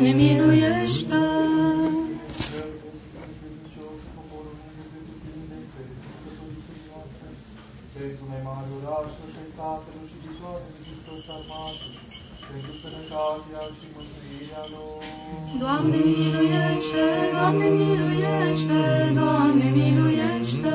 [0.00, 1.20] Doamne, miluiește!
[7.94, 11.92] Pentru mai mare orașul și statelor și viitoare de Hristos armatul,
[12.48, 15.02] pentru sănătatea și mântuirea lor.
[15.62, 17.04] Doamne, miluiește!
[17.36, 18.80] Doamne, miluiește!
[19.20, 20.74] Doamne, miluiește!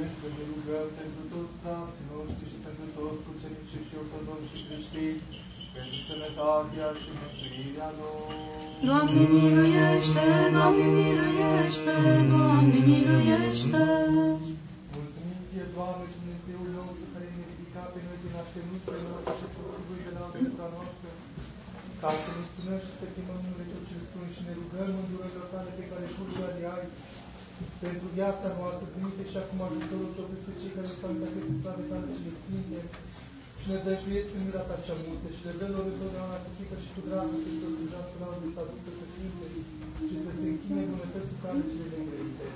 [0.00, 5.18] Pentru ne rugăm pentru toți frații noștri și pentru toți cucenicii și ortodoxi și creștini,
[5.74, 8.32] pentru sănătatea și mântuirea lor.
[8.88, 10.26] Doamne, miluiește!
[10.56, 11.96] Doamne, miluiește!
[12.32, 13.84] Doamne, miluiește!
[14.94, 20.00] Mulțumim ție, Doamne, Dumnezeul nostru, care ne ridica pe noi din așternutele noastre și făcului
[20.06, 21.08] de la viața noastră,
[22.00, 25.06] ca să ne spunăm și să chemăm numele Tău cel Sfânt și ne rugăm în
[25.10, 26.86] durările tale pe care tu le ai
[27.82, 31.84] pentru viața noastră, trimite și acum ajutorul Tău peste cei care stau în aceste slave
[31.90, 32.80] tale cele sfinte
[33.64, 36.76] și ne dăjduiesc în mila ta cea multă și le dă lor întotdeauna cu frică
[36.84, 39.46] și cu dragoste să slujească la unde să aducă să cânte
[40.08, 42.46] și să se închine bunătății tale cele neîngrăite.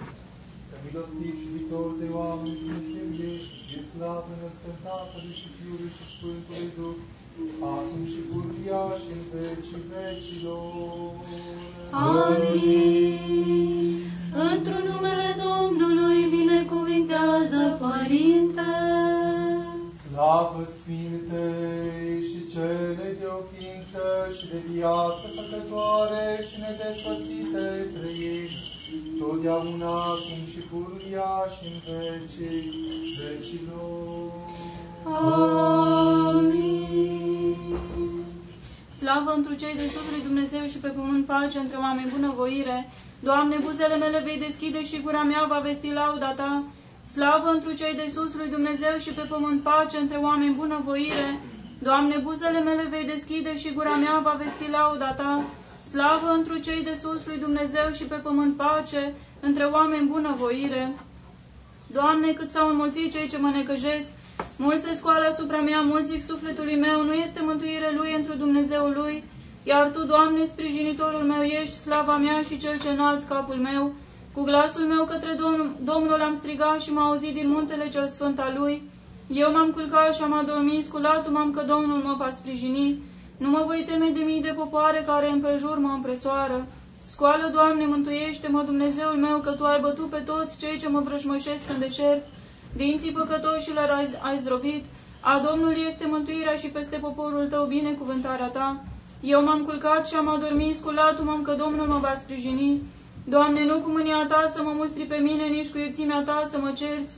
[0.69, 6.05] Că milostiv și viitor de oameni Dumnezeu ești, și slavă înălțăm Tatălui și Fiului și
[6.13, 6.99] Sfântului Duh,
[7.75, 11.11] acum și pururia și în vecii vecilor.
[12.09, 13.19] Amin.
[14.51, 18.71] Într-un numele Domnului binecuvintează Părinte.
[20.19, 24.05] Slavă Sfintei și cele de o ființă
[24.37, 32.63] și de viață făcătoare și nedespărțite trăiești, totdeauna acum și pururia și în vecii
[33.19, 34.31] vecilor.
[36.37, 36.97] Amin.
[38.91, 42.89] Slavă întru cei de sus lui Dumnezeu și pe pământ pace între oameni bunăvoire.
[43.21, 46.63] Doamne, buzele mele vei deschide și gura mea va vesti lauda ta.
[47.13, 51.29] Slavă întru cei de sus lui Dumnezeu și pe pământ pace între oameni bunăvoire.
[51.79, 55.45] Doamne, buzele mele vei deschide și gura mea va vesti lauda ta.
[55.83, 60.95] Slavă întru cei de sus lui Dumnezeu și pe pământ pace între oameni bunăvoire.
[61.87, 64.13] Doamne, cât s-au înmulțit cei ce mă necăjesc,
[64.57, 68.93] mulți se scoală asupra mea, mulți zic sufletului meu, nu este mântuire lui întru Dumnezeul
[68.97, 69.25] lui,
[69.63, 73.95] iar Tu, Doamne, sprijinitorul meu ești, slava mea și cel ce înalți capul meu.
[74.39, 78.39] Cu glasul meu către Domnul, Domnul am strigat și m-a auzit din muntele cel sfânt
[78.41, 78.83] al lui.
[79.27, 83.03] Eu m-am culcat și am adormit, sculatul m-am că Domnul mă va sprijini.
[83.37, 86.67] Nu mă voi teme de mii de popoare care împrejur mă împresoară.
[87.05, 91.71] Scoală, Doamne, mântuiește-mă, Dumnezeul meu, că Tu ai bătut pe toți cei ce mă vrășmășesc
[91.71, 92.27] în deșert.
[92.77, 94.85] Dinții păcătoșilor ai, ai zdrobit.
[95.21, 98.85] A Domnului este mântuirea și peste poporul Tău binecuvântarea Ta.
[99.21, 102.83] Eu m-am culcat și am adormit, sculatul m-am că Domnul mă va sprijini.
[103.29, 106.59] Doamne, nu cu mânia Ta să mă mustri pe mine, nici cu iuțimea Ta să
[106.59, 107.15] mă cerți,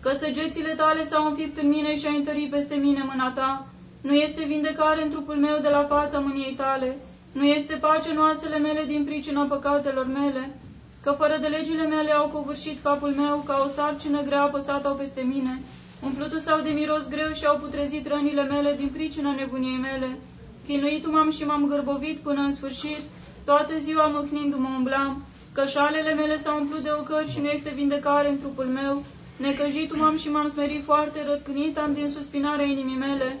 [0.00, 3.66] că săgețile Tale s-au înfipt în mine și ai întărit peste mine mâna Ta.
[4.00, 6.96] Nu este vindecare în trupul meu de la fața mâniei Tale.
[7.32, 10.50] Nu este pace în oasele mele din pricina păcatelor mele,
[11.02, 14.94] că fără de legile mele au covârșit capul meu, ca o sarcină grea apăsat au
[14.94, 15.60] peste mine.
[16.02, 20.08] Umplutul sau de miros greu și au putrezit rănile mele din pricina nebuniei mele.
[20.66, 23.00] Chinuitul m-am și m-am gârbovit până în sfârșit,
[23.48, 28.28] toată ziua mâhnindu-mă umblam, că șalele mele s-au umplut de ocări și nu este vindecare
[28.28, 29.02] în trupul meu.
[29.36, 33.40] Necăjitul m-am și m-am smerit foarte, răcnit am din suspinarea inimii mele.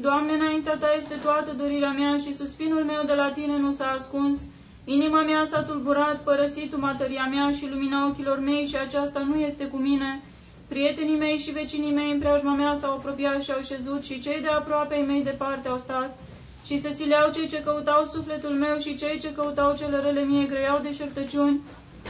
[0.00, 3.94] Doamne, înaintea Ta este toată dorirea mea și suspinul meu de la Tine nu s-a
[3.98, 4.38] ascuns.
[4.84, 9.64] Inima mea s-a tulburat, părăsit materia mea și lumina ochilor mei și aceasta nu este
[9.64, 10.22] cu mine.
[10.68, 14.40] Prietenii mei și vecinii mei în preajma mea s-au apropiat și au șezut și cei
[14.40, 16.18] de aproape ai mei departe au stat.
[16.66, 20.44] Și se sileau cei ce căutau sufletul meu și cei ce căutau cele rele mie
[20.44, 21.60] greiau de șertăciuni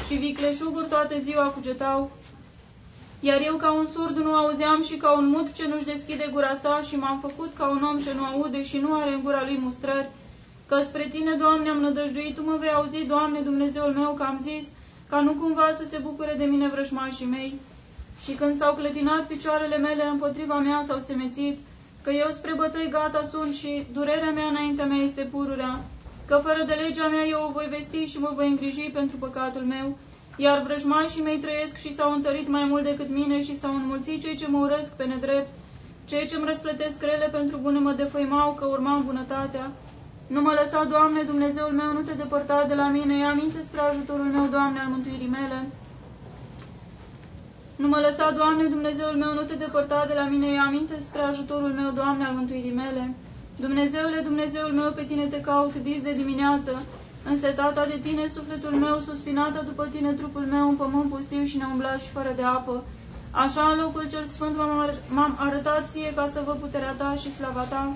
[0.06, 2.10] și vicleșuguri toată ziua cugetau.
[3.20, 6.54] Iar eu ca un surd nu auzeam și ca un mut ce nu-și deschide gura
[6.54, 9.42] sa și m-am făcut ca un om ce nu aude și nu are în gura
[9.44, 10.10] lui mustrări.
[10.68, 14.38] Că spre tine, Doamne, am nădăjduit, Tu mă vei auzi, Doamne, Dumnezeul meu, că am
[14.42, 14.66] zis,
[15.08, 17.54] ca nu cumva să se bucure de mine vrășmașii mei.
[18.24, 21.58] Și când s-au clătinat picioarele mele împotriva mea s-au semețit,
[22.06, 25.80] că eu spre bătăi gata sunt și durerea mea înaintea mea este pururea,
[26.26, 29.60] că fără de legea mea eu o voi vesti și mă voi îngriji pentru păcatul
[29.60, 29.98] meu,
[30.36, 34.36] iar vrăjmașii mei trăiesc și s-au întărit mai mult decât mine și s-au înmulțit cei
[34.36, 35.50] ce mă urăsc pe nedrept,
[36.04, 39.70] cei ce îmi răsplătesc rele pentru bune mă defăimau că urmam bunătatea.
[40.26, 43.80] Nu mă lăsa, Doamne, Dumnezeul meu, nu te depărta de la mine, ia aminte spre
[43.80, 45.58] ajutorul meu, Doamne, al mântuirii mele.
[47.76, 51.22] Nu mă lăsa, Doamne, Dumnezeul meu, nu te depărta de la mine, ia aminte spre
[51.22, 53.14] ajutorul meu, Doamne, al mântuirii mele.
[53.56, 56.82] Dumnezeule, Dumnezeul meu, pe tine te caut dis de dimineață,
[57.24, 62.00] însetata de tine sufletul meu, suspinată după tine trupul meu, în pământ pustiu și neumblat
[62.00, 62.84] și fără de apă.
[63.30, 64.56] Așa în locul cel sfânt
[65.08, 67.92] m-am arătat ție ca să văd puterea ta și slava ta,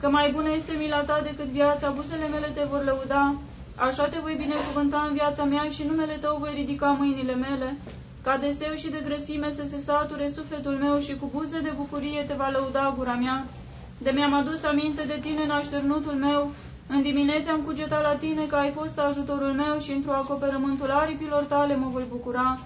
[0.00, 3.34] că mai bună este mila ta decât viața, buzele mele te vor lăuda,
[3.76, 7.76] așa te voi binecuvânta în viața mea și numele tău voi ridica mâinile mele,
[8.22, 11.72] ca de seu și de grăsime să se sature sufletul meu și cu buze de
[11.76, 13.44] bucurie te va lăuda gura mea.
[13.98, 16.50] De mi-am adus aminte de tine în așternutul meu,
[16.88, 21.42] în dimineața am cugetat la tine că ai fost ajutorul meu și într-o acoperământul aripilor
[21.42, 22.58] tale mă voi bucura.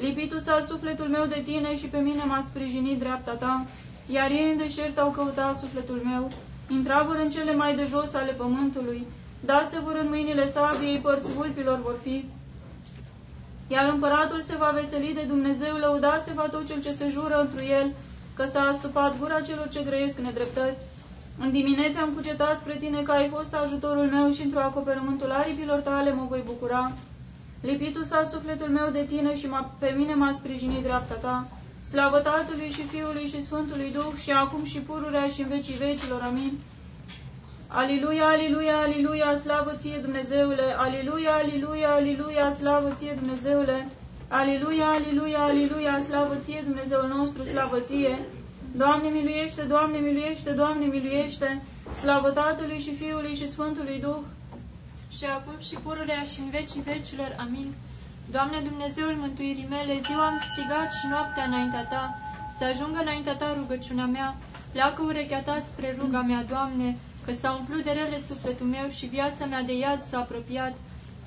[0.00, 3.66] Lipitul s-a sufletul meu de tine și pe mine m-a sprijinit dreapta ta,
[4.06, 6.30] iar ei în deșert au căutat sufletul meu,
[6.68, 9.06] intravă în cele mai de jos ale pământului,
[9.40, 12.24] da se vor în mâinile sabiei, părți vulpilor vor fi.
[13.66, 17.40] Iar împăratul se va veseli de Dumnezeu, lăuda se va tot cel ce se jură
[17.40, 17.92] întru el,
[18.36, 20.84] că s-a astupat gura celor ce grăiesc nedreptăți.
[21.38, 25.78] În dimineața am cugetat spre tine că ai fost ajutorul meu și într-o acoperământul aripilor
[25.78, 26.92] tale mă voi bucura.
[27.60, 31.46] Lipitul s-a sufletul meu de tine și pe mine m-a sprijinit dreapta ta.
[31.86, 36.20] Slavă Tatălui și Fiului și Sfântului Duh și acum și pururea și în vecii vecilor.
[36.20, 36.52] Amin.
[37.76, 40.62] Aliluia, aliluia, aliluia, slavă ție Dumnezeule!
[40.76, 43.88] Aliluia, aliluia, aliluia, slavă ție Dumnezeule!
[44.28, 48.18] Aliluia, aliluia, aliluia, slavă ție Dumnezeul nostru, slavă ție!
[48.76, 51.62] Doamne miluiește, Doamne miluiește, Doamne miluiește!
[52.00, 54.22] Slavă Tatălui și Fiului și Sfântului Duh!
[55.16, 57.36] Și acum și pururea și în vecii vecilor.
[57.38, 57.74] Amin.
[58.30, 62.18] Doamne Dumnezeul mântuirii mele, ziua am strigat și noaptea înaintea Ta,
[62.58, 64.36] să ajungă înaintea Ta rugăciunea mea,
[64.72, 69.06] pleacă urechea Ta spre ruga mea, Doamne, că s-a umplut de rele sufletul meu și
[69.06, 70.76] viața mea de iad s-a apropiat.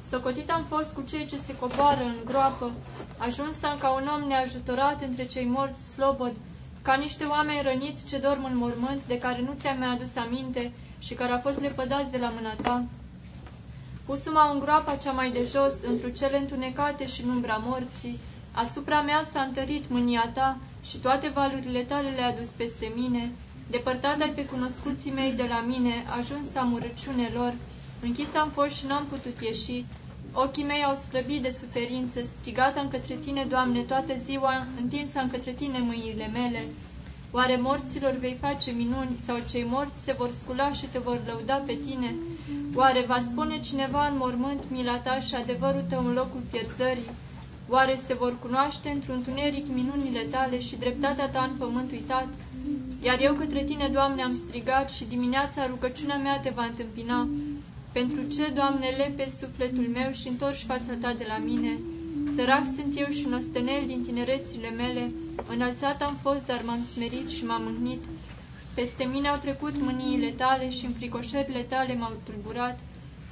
[0.05, 2.71] Socotit am fost cu cei ce se coboară în groapă,
[3.17, 6.33] ajuns am ca un om neajutorat între cei morți slobod,
[6.81, 10.71] ca niște oameni răniți ce dorm în mormânt, de care nu ți-am mai adus aminte
[10.99, 12.83] și care au fost lepădați de la mâna ta.
[14.05, 18.19] Pusuma în groapa cea mai de jos, într cele întunecate și în umbra morții,
[18.51, 23.31] asupra mea s-a întărit mânia ta și toate valurile tale le-a dus peste mine,
[23.69, 27.53] Depărtat ai pe cunoscuții mei de la mine, ajuns am urăciune lor,
[28.01, 29.85] închis am fost și n-am putut ieși.
[30.33, 35.29] Ochii mei au slăbit de suferință, strigat am către tine, Doamne, toată ziua, întins am
[35.29, 36.63] către tine mâinile mele.
[37.31, 41.55] Oare morților vei face minuni, sau cei morți se vor scula și te vor lăuda
[41.55, 42.15] pe tine?
[42.75, 47.09] Oare va spune cineva în mormânt mila ta și adevărul tău în locul pierzării?
[47.69, 52.27] Oare se vor cunoaște într-un tuneric minunile tale și dreptatea ta în pământ uitat?
[53.01, 57.27] Iar eu către tine, Doamne, am strigat și dimineața rugăciunea mea te va întâmpina.
[57.91, 61.77] Pentru ce, Doamne, lepe sufletul meu și întorci fața ta de la mine?
[62.35, 65.11] Sărac sunt eu și nostenel din tinerețile mele,
[65.49, 68.03] înălțat am fost, dar m-am smerit și m-am mâhnit.
[68.73, 72.79] Peste mine au trecut mâniile tale și înfricoșările tale m-au tulburat.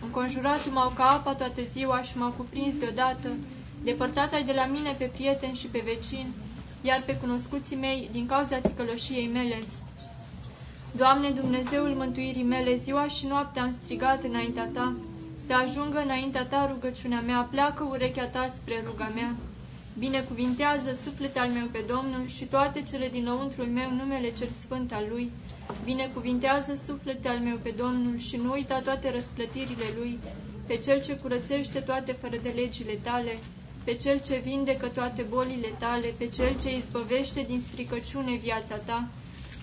[0.01, 3.29] Înconjurat m-au ca apa toată ziua și m-au cuprins deodată.
[3.83, 6.27] Depărtat ai de la mine pe prieten și pe vecin,
[6.85, 9.59] iar pe cunoscuții mei din cauza ticăloșiei mele.
[10.95, 14.95] Doamne Dumnezeul mântuirii mele, ziua și noaptea am strigat înaintea Ta,
[15.47, 19.35] să ajungă înaintea Ta rugăciunea mea, pleacă urechea Ta spre ruga mea.
[19.97, 25.05] Binecuvintează sufletul al meu pe Domnul și toate cele dinăuntrul meu numele cel sfânt al
[25.09, 25.31] Lui.
[25.83, 30.19] Binecuvintează sufletul al meu pe Domnul și nu uita toate răsplătirile Lui,
[30.67, 33.37] pe Cel ce curățește toate fără de legile Tale,
[33.85, 39.07] pe Cel ce vindecă toate bolile tale, pe Cel ce izbăvește din stricăciune viața ta,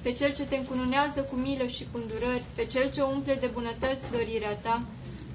[0.03, 3.51] pe Cel ce te încununează cu milă și cu îndurări, pe Cel ce umple de
[3.53, 4.83] bunătăți dorirea ta,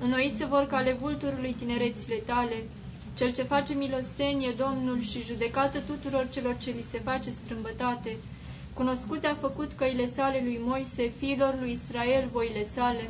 [0.02, 2.56] înnoi se vor cale vulturului tinerețile tale,
[3.18, 8.18] Cel ce face milostenie Domnul și judecată tuturor celor ce li se face strâmbătate,
[8.74, 13.10] cunoscut a făcut căile sale lui Moise, fiilor lui Israel voile sale,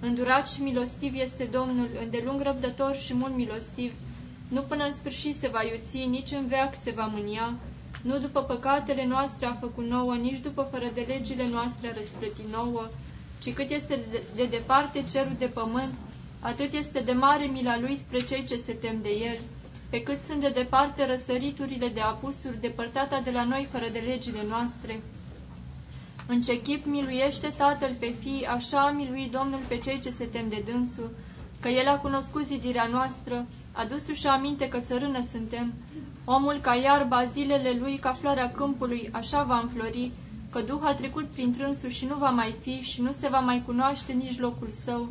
[0.00, 3.92] îndurat și milostiv este Domnul, îndelung răbdător și mult milostiv,
[4.54, 7.54] nu până în sfârșit se va iuți, nici în veac se va mânia,
[8.02, 12.52] nu după păcatele noastre a făcut nouă, nici după fără de legile noastre a răsplătit
[12.52, 12.88] nouă,
[13.42, 15.94] ci cât este de, de departe cerul de pământ,
[16.40, 19.38] atât este de mare mila lui spre cei ce se tem de el,
[19.90, 24.44] pe cât sunt de departe răsăriturile de apusuri, depărtata de la noi fără de legile
[24.48, 25.00] noastre.
[26.26, 30.24] În ce chip miluiește Tatăl pe fii, așa a miluit Domnul pe cei ce se
[30.24, 31.10] tem de dânsul,
[31.60, 33.46] că El a cunoscut zidirea noastră,
[33.76, 35.72] adus-și aminte că țărână suntem,
[36.24, 40.10] omul ca iarba, zilele lui ca floarea câmpului, așa va înflori,
[40.50, 43.40] că Duh a trecut prin trânsul și nu va mai fi și nu se va
[43.40, 45.08] mai cunoaște nici locul său,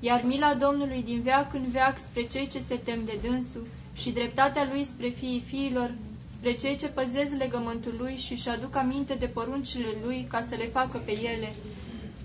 [0.00, 4.10] iar mila Domnului din veac în veac spre cei ce se tem de dânsul și
[4.10, 5.90] dreptatea lui spre fiii fiilor,
[6.26, 10.54] spre cei ce păzesc legământul lui și își aduc aminte de poruncile lui ca să
[10.54, 11.52] le facă pe ele.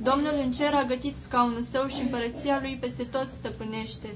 [0.03, 4.07] Domnul în cer a gătit scaunul său și împărăția lui peste tot stăpânește.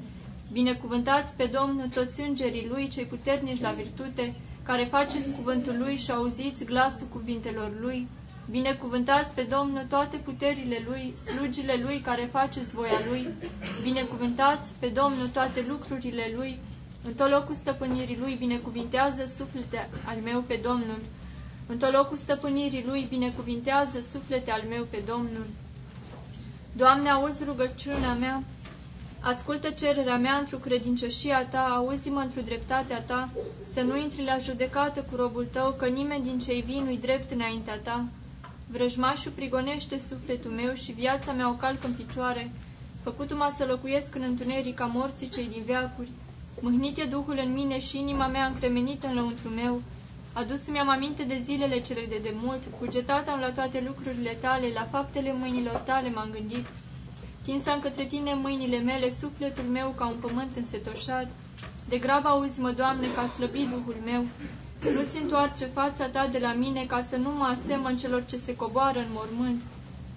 [0.51, 6.11] Binecuvântați pe Domnul toți îngerii Lui, cei puternici la virtute, care faceți cuvântul Lui și
[6.11, 8.07] auziți glasul cuvintelor Lui.
[8.49, 13.27] Binecuvântați pe Domnul toate puterile Lui, slugile Lui care faceți voia Lui.
[13.83, 16.59] Binecuvântați pe Domnul toate lucrurile Lui.
[17.03, 20.99] În tot locul stăpânirii Lui binecuvintează suflete al meu pe Domnul.
[21.67, 25.45] În tot locul stăpânirii Lui binecuvintează suflete al meu pe Domnul.
[26.75, 28.43] Doamne, auzi rugăciunea mea,
[29.21, 33.29] ascultă cererea mea într-o credincioșia Ta, auzi-mă într-o dreptatea Ta,
[33.73, 37.31] să nu intri la judecată cu robul Tău, că nimeni din cei vii nu-i drept
[37.31, 38.05] înaintea Ta.
[38.67, 42.51] Vrăjmașul prigonește sufletul meu și viața mea o calcă în picioare,
[43.03, 46.09] făcut-mă să locuiesc în întuneric ca morții cei din veacuri.
[46.61, 49.81] Mâhnit e Duhul în mine și inima mea încremenită în lăuntru meu.
[50.33, 54.87] Adus-mi am aminte de zilele cele de demult, cugetat am la toate lucrurile tale, la
[54.91, 56.65] faptele mâinilor tale m-am gândit.
[57.43, 61.27] Tinsam către tine mâinile mele, sufletul meu ca un pământ însetoșat.
[61.89, 64.25] De grav auzi-mă, Doamne, ca slăbit Duhul meu.
[64.93, 68.55] Nu-ți întoarce fața ta de la mine ca să nu mă asemăn celor ce se
[68.55, 69.61] coboară în mormânt.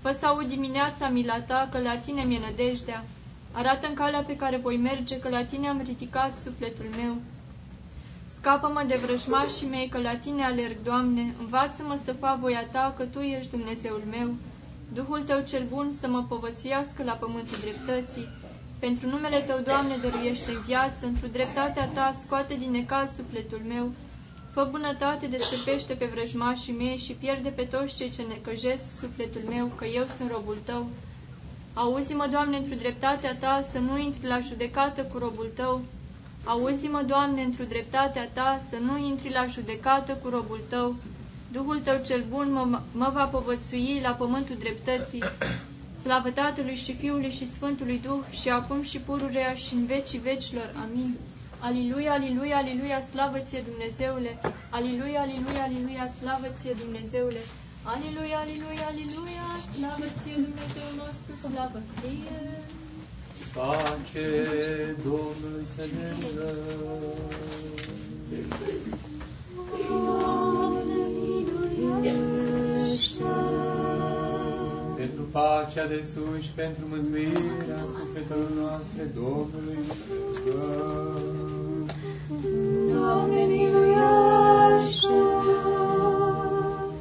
[0.02, 3.04] Fă să aud dimineața mila ta, că la tine mi-e nădejdea.
[3.52, 7.16] arată în calea pe care voi merge, că la tine am ridicat sufletul meu.
[8.38, 13.04] Scapă-mă de vrăjmașii mei, că la tine alerg, Doamne, învață-mă să fac voia ta, că
[13.04, 14.34] Tu ești Dumnezeul meu.
[14.92, 18.28] Duhul Tău cel bun să mă povățuiască la pământul dreptății.
[18.78, 23.90] Pentru numele Tău, Doamne, dăruiește în viață, într-o dreptatea Ta, scoate din necaz sufletul meu.
[24.52, 29.66] Fă bunătate, descăpește pe vrăjmașii mei și pierde pe toți cei ce necăjesc sufletul meu,
[29.76, 30.86] că eu sunt robul Tău.
[31.74, 35.80] Auzi-mă, Doamne, într-o dreptatea Ta, să nu intri la judecată cu robul Tău,
[36.44, 40.94] Auzi-mă, Doamne, într-o dreptatea Ta, să nu intri la judecată cu robul Tău.
[41.56, 45.22] Duhul Tău cel bun mă, mă va povățui la pământul dreptății.
[46.02, 50.68] Slavă Tatălui și Fiului și Sfântului Duh și acum și pururea și în vecii vecilor.
[50.84, 51.16] Amin.
[51.58, 54.38] Aliluia, aliluia, aliluia, slavă ție Dumnezeule!
[54.70, 57.42] Aliluia, aliluia, aliluia, slavă ție Dumnezeule!
[57.92, 62.38] Aliluia, aliluia, aliluia, slavă ție Dumnezeu nostru, slavă ție!
[63.54, 64.26] Pace
[65.04, 66.06] Domnului să ne
[74.96, 79.78] Pentru pacea de sus și pentru mântuirea sufletelor noastre, Domnului
[82.92, 85.18] Doamne, miluiește!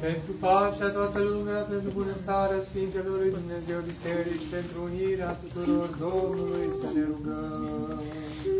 [0.00, 6.86] Pentru pacea toată lumea, pentru bunăstarea Sfintelor lui Dumnezeu Biserici, pentru unirea tuturor Domnului să
[6.94, 8.00] ne rugăm.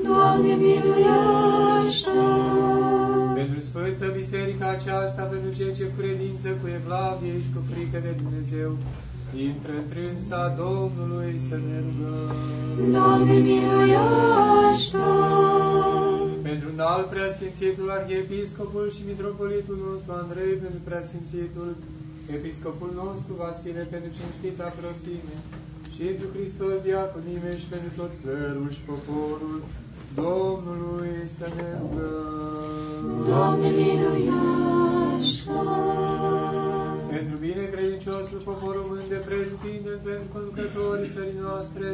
[0.05, 2.11] Doamne, miluiește!
[3.45, 8.13] Pentru Sfântă Biserica aceasta, pentru cei ce cu credință, cu evlavie și cu frică de
[8.23, 8.71] Dumnezeu,
[9.49, 12.37] intră întrânsa Domnului să ne rugăm.
[12.95, 15.05] Doamne, miluiește!
[16.49, 21.71] Pentru înalt preasfințitul Arhiepiscopul și Mitropolitul nostru Andrei, pentru preasfințitul
[22.37, 25.35] Episcopul nostru Vasile, pentru cinstita proțime,
[25.93, 29.57] și pentru Hristos diaconime și pentru tot clerul și poporul
[30.14, 33.25] Domnului să ne rugăm.
[33.28, 35.50] Doamne, miluiește!
[37.11, 41.88] Pentru bine credinciosul popor român de pretutindeni, pentru conducătorii țării noastre,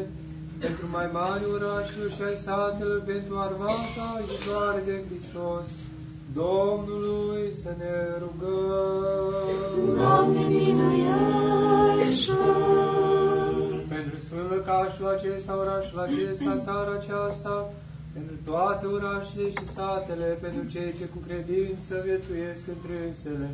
[0.58, 5.68] pentru mai mari orașelor și ai satelor, pentru armata ajutoare de Hristos,
[6.42, 9.96] Domnului să ne rugăm.
[9.98, 12.32] Doamne, miluiește!
[13.88, 17.72] Pentru Sfânt Lăcașul acesta, orașul acesta, țara aceasta,
[18.12, 23.48] pentru toate orașele și satele, pentru cei ce cu credință viețuiesc întrânsele,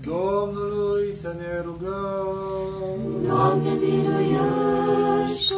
[0.00, 3.22] Domnului să ne rugăm.
[3.22, 5.54] Doamne, miluiește!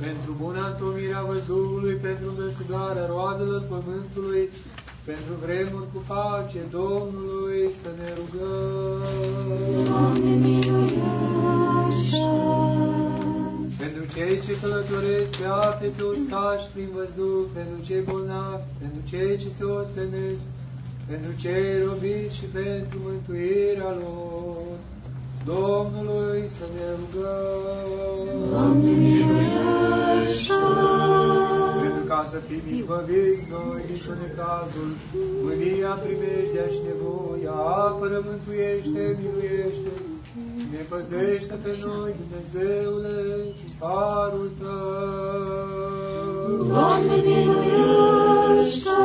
[0.00, 4.48] Pentru buna întomirea văzduhului, pentru meșugarea roadelor pământului,
[5.04, 9.95] pentru vremuri cu pace, Domnului să ne rugăm.
[15.46, 20.44] Călătoresc pe ape, pe uscaș, prin văzduh, pentru cei bolnavi, pentru cei ce se ostenesc,
[21.10, 24.56] pentru cei robiți și pentru mântuirea lor,
[25.54, 28.50] Domnului să ne rugăm.
[28.50, 30.52] Doamne, miluiește!
[31.82, 34.90] Pentru ca să fim izbăviți noi din necazul,
[35.44, 39.90] mânia, primejdea și nevoia, apără, mântuiește, miluiește,
[40.70, 43.16] ne păzește pe noi, Dumnezeule,
[43.58, 46.64] cu parul Tău.
[46.72, 48.98] Doamne, miluiește!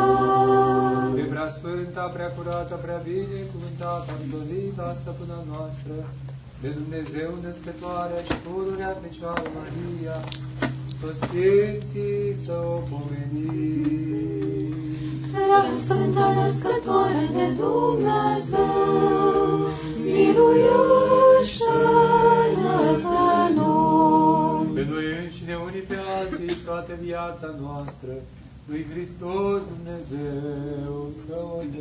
[1.16, 5.96] De prea sfânta, prea curată, prea bine cuvântată, îndolită stăpâna noastră,
[6.62, 10.18] de Dumnezeu născătoarea și pururea Fecioară Maria,
[11.02, 14.91] toți Sfinții să o pomenim.
[15.32, 18.60] Preasfânta născătoare de Dumnezeu,
[19.98, 20.82] miluiește-ne
[23.04, 24.66] pe noi.
[24.74, 26.64] Pe noi pe alții și
[27.02, 28.14] viața noastră,
[28.70, 31.80] lui Hristos Dumnezeu să o dă.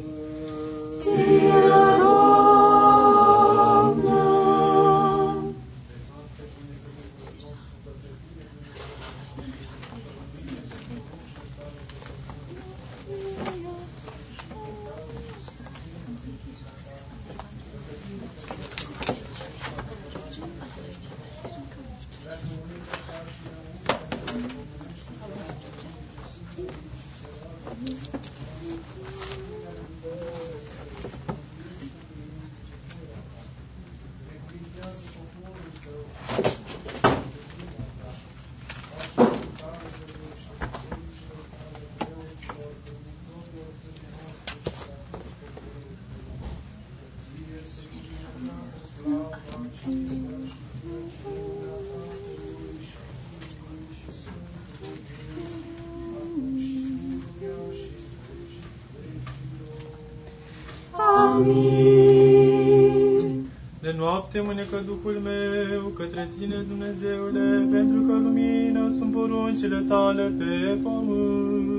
[64.32, 71.70] Tem-ne că Duhul meu către Tine, Dumnezeule, pentru că lumină sunt poruncile Tale pe pământ.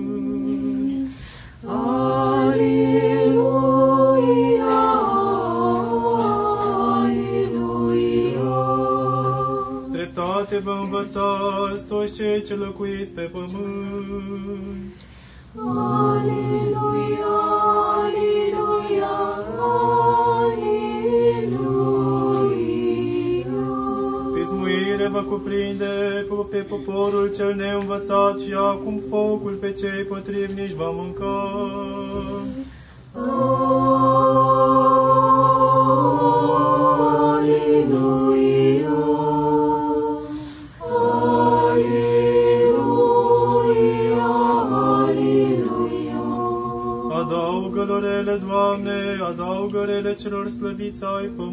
[1.66, 2.62] Aleluia,
[6.94, 8.12] aleluia.
[9.92, 14.01] Treptate vă învățați toți cei ce locuiți pe pământ
[30.92, 31.50] putea mânca.
[47.14, 51.51] Adaugă-le, Doamne, adaugă-le celor slăviți ai pământului.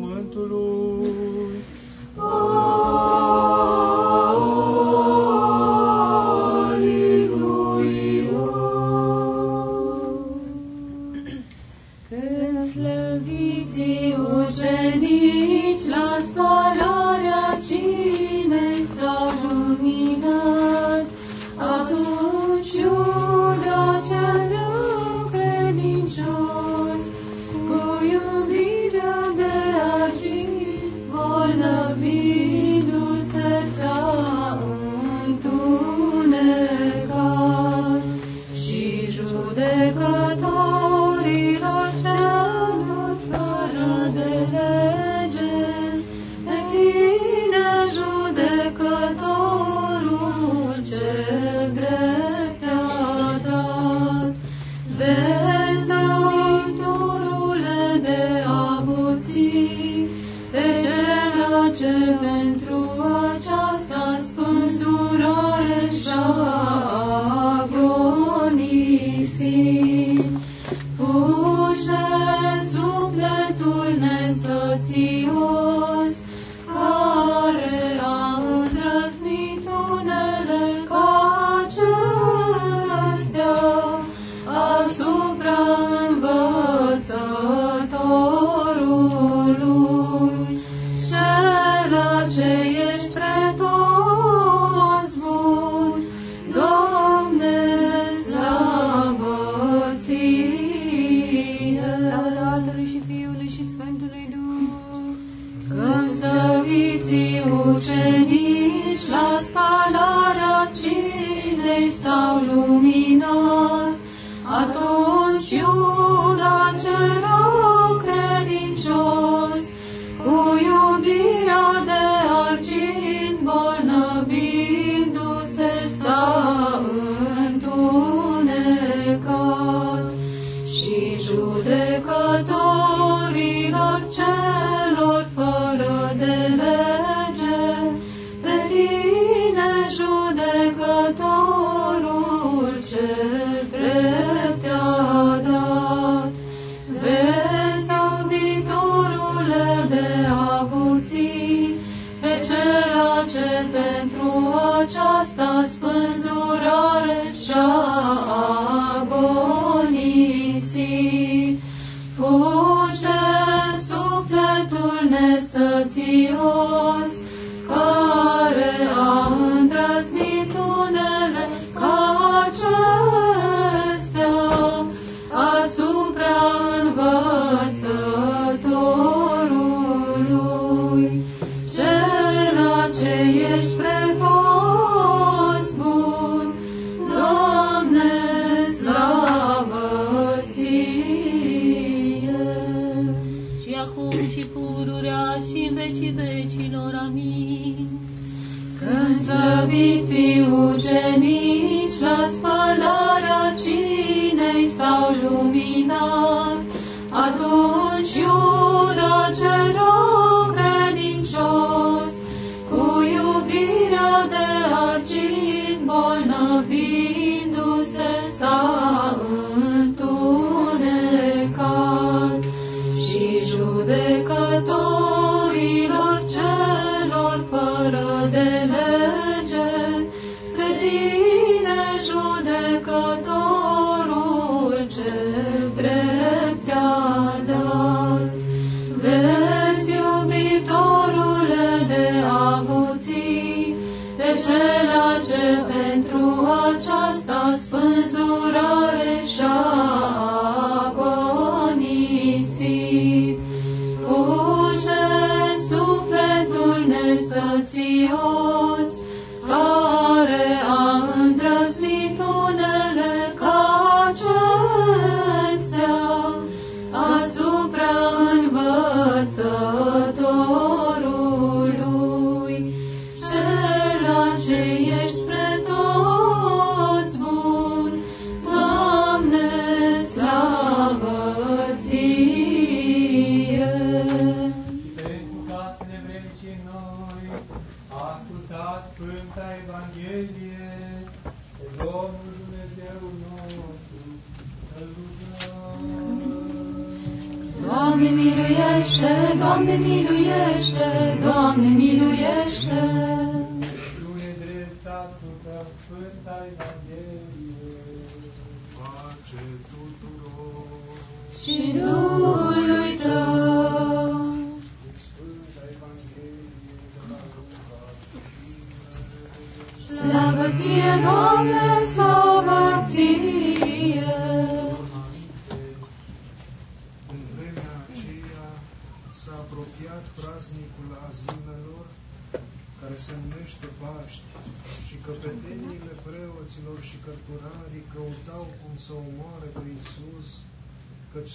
[223.88, 224.97] Judecătorilor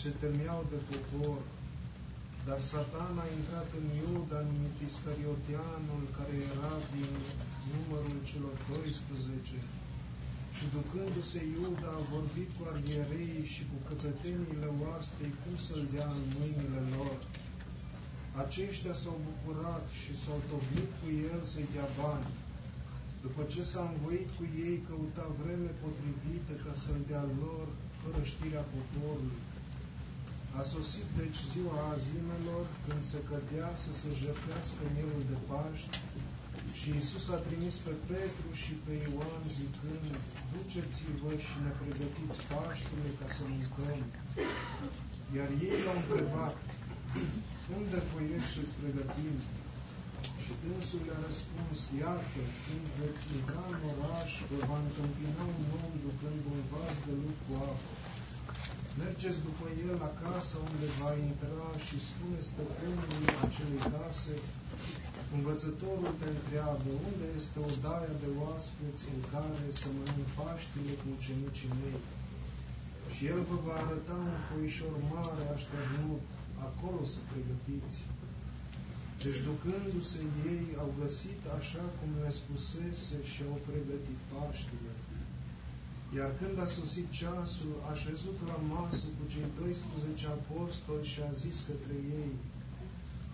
[0.04, 1.42] se temeau de popor.
[2.48, 7.12] Dar Satan a intrat în Iuda, numit Iscarioteanul, care era din
[7.72, 9.58] numărul celor 12.
[10.56, 16.26] Și ducându-se Iuda a vorbit cu arhiereii și cu căpeteniile oastei cum să-l dea în
[16.38, 17.16] mâinile lor.
[18.44, 22.30] Aceștia s-au bucurat și s-au tocmit cu el să-i dea bani.
[23.26, 27.66] După ce s-a învoit cu ei, căuta vreme potrivită ca să-l dea lor,
[28.02, 29.42] fără știrea poporului.
[30.60, 35.96] A sosit deci ziua azimelor, când se cădea să se jertfească mielul de Paști,
[36.78, 40.14] și Iisus a trimis pe Petru și pe Ioan zicând,
[40.52, 44.02] Duceți-vă și ne pregătiți Paștele ca să mâncăm.
[45.38, 46.58] Iar ei l-au întrebat,
[47.78, 49.36] Unde voiești să-ți pregătim?
[50.44, 55.94] Și dânsul le-a răspuns, Iată, când veți intra în oraș, vă va întâmpina un om
[56.06, 57.92] ducând un vas de lut cu apă.
[59.02, 64.36] Mergeți după el la casa unde va intra și spune stăpânului acelei case,
[65.38, 71.76] Învățătorul te întreabă, unde este odaia de oaspeți în care să mănânc Paștile cu ucenicii
[71.80, 72.00] mei?
[73.14, 76.24] Și el vă va arăta un foișor mare așternut,
[76.68, 77.98] acolo să pregătiți.
[79.24, 80.22] Deci ducându-se
[80.54, 84.92] ei, au găsit așa cum le spusese și au pregătit Paștile.
[86.18, 91.32] Iar când a sosit ceasul, a șezut la masă cu cei 12 apostoli și a
[91.44, 92.34] zis către ei,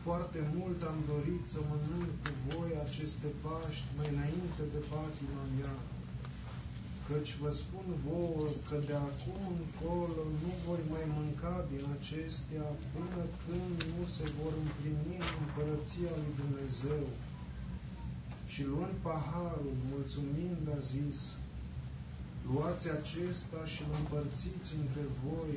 [0.05, 5.75] foarte mult am dorit să mănânc cu voi aceste Paști mai înainte de patima mea,
[7.07, 13.21] căci vă spun vouă că de acum încolo nu voi mai mânca din acestea până
[13.43, 17.05] când nu se vor împlini în împărăția lui Dumnezeu.
[18.51, 21.19] Și luând paharul, mulțumind, a zis,
[22.53, 25.53] Luați acesta și îl împărțiți între voi,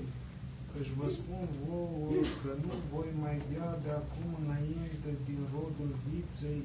[0.72, 6.62] căci vă spun vouă că nu voi mai bea de acum înainte din rodul viței,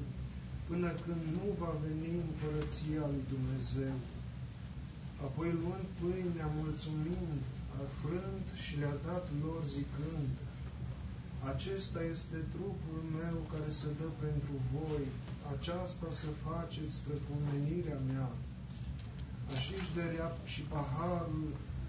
[0.68, 3.96] până când nu va veni împărăția lui Dumnezeu.
[5.26, 7.40] Apoi luând pâinea, mulțumind,
[7.80, 10.30] a frânt și le-a dat lor zicând,
[11.52, 15.04] Acesta este trupul meu care se dă pentru voi,
[15.54, 18.28] aceasta să faceți spre pomenirea mea.
[19.54, 21.48] Așa își dărea și paharul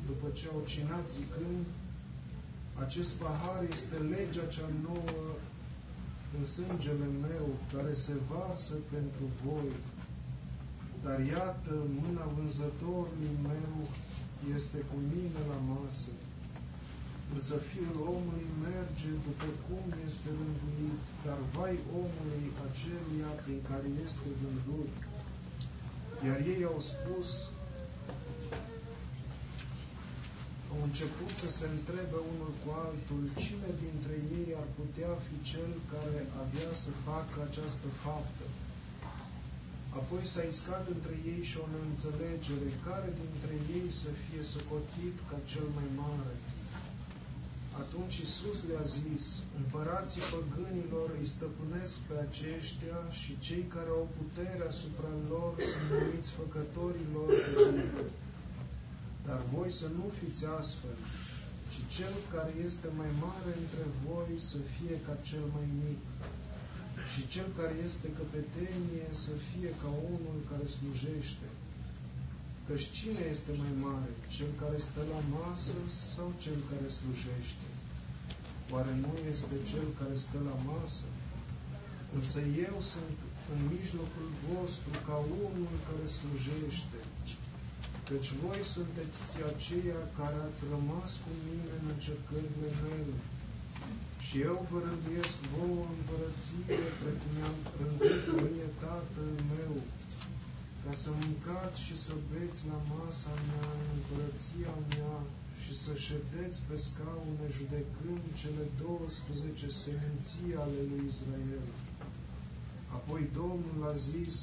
[0.09, 1.63] după ce au cinat zicând,
[2.85, 5.21] acest pahar este legea cea nouă
[6.37, 9.71] în sângele meu, care se varsă pentru voi.
[11.03, 13.75] dar iată, mâna vânzătorului meu
[14.55, 16.11] este cu mine la masă.
[17.33, 24.27] Însă fiul omului merge după cum este rânduit, dar vai omului aceluia prin care este
[24.41, 24.91] vândut.
[26.27, 27.29] Iar ei au spus,
[30.73, 35.71] au început să se întrebe unul cu altul, cine dintre ei ar putea fi cel
[35.93, 38.45] care avea să facă această faptă?
[39.99, 45.37] Apoi s-a iscat între ei și o neînțelegere, care dintre ei să fie socotit ca
[45.51, 46.33] cel mai mare.
[47.83, 49.23] Atunci Isus le-a zis,
[49.61, 56.31] împărații păgânilor îi stăpânesc pe aceștia și cei care au putere asupra lor sunt numiți
[56.39, 57.85] făcătorilor de bine.
[59.27, 60.97] Dar voi să nu fiți astfel,
[61.71, 66.01] ci cel care este mai mare între voi să fie ca cel mai mic
[67.11, 71.47] și cel care este căpetenie să fie ca unul care slujește.
[72.71, 75.77] Căci cine este mai mare, cel care stă la masă
[76.15, 77.67] sau cel care slujește?
[78.73, 81.07] Oare nu este cel care stă la masă?
[82.17, 83.17] Însă eu sunt
[83.53, 86.99] în mijlocul vostru ca unul care slujește.
[88.09, 93.15] Căci voi sunteți aceia care ați rămas cu mine în încercările mele
[94.25, 99.73] și eu vă rânduiesc vouă împărăție, precum i-am rânduit mie Tatăl meu,
[100.83, 105.15] ca să mâncați și să beți la masa mea în împărăția mea
[105.61, 111.65] și să ședeți pe scaune judecând cele 12 seminții ale lui Israel.
[112.97, 114.35] Apoi Domnul a zis,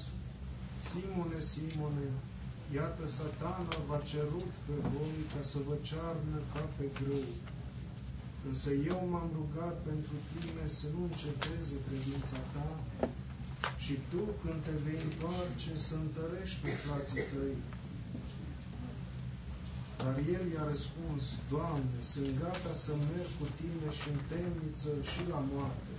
[0.90, 2.06] Simone, Simone,
[2.78, 7.28] iată satana v-a cerut pe voi ca să vă cearnă ca pe grâu.
[8.48, 12.68] Însă eu m-am rugat pentru tine să nu înceteze credința ta
[13.84, 17.56] și tu, când te vei întoarce, să întărești pe frații tăi.
[20.02, 21.22] Dar el i-a răspuns,
[21.54, 25.92] Doamne, sunt gata să merg cu tine și în temniță și la moarte.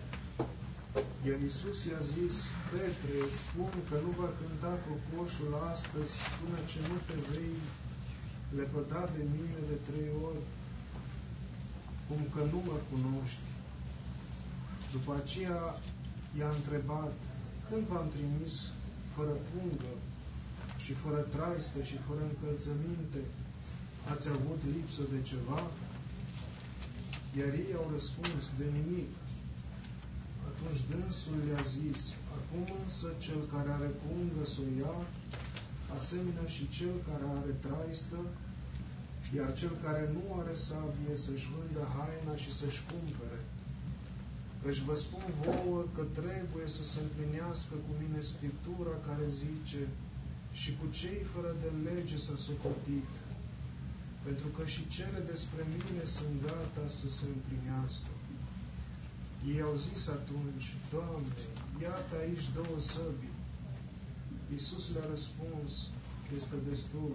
[1.28, 2.36] Iar Iisus i-a zis,
[2.72, 7.56] Petre, îți spun că nu va cânta cocoșul astăzi până ce nu te vei
[8.58, 10.42] lepăda de mine de trei ori
[12.08, 13.44] cum că nu mă cunoști.
[14.96, 15.62] După aceea
[16.40, 17.16] i-a întrebat,
[17.70, 18.54] când v-am trimis
[19.16, 19.94] fără pungă
[20.84, 23.22] și fără traistă și fără încălțăminte,
[24.12, 25.60] ați avut lipsă de ceva?
[27.40, 29.12] Iar ei au răspuns, de nimic.
[30.50, 32.02] Atunci dânsul le-a zis,
[32.38, 34.98] acum însă cel care are pungă să o ia,
[35.98, 38.20] asemenea și cel care are traistă,
[39.38, 43.40] iar cel care nu are sabie să-și vândă haina și să-și cumpere.
[44.68, 49.82] Căci vă spun vouă că trebuie să se împlinească cu mine Scriptura care zice
[50.62, 53.10] și cu cei fără de lege s-a socotit,
[54.26, 58.12] pentru că și cele despre mine sunt gata să se împlinească.
[59.52, 61.34] Ei au zis atunci, Doamne,
[61.88, 63.36] iată aici două săbii.
[64.54, 65.72] Iisus le-a răspuns,
[66.40, 67.14] este destul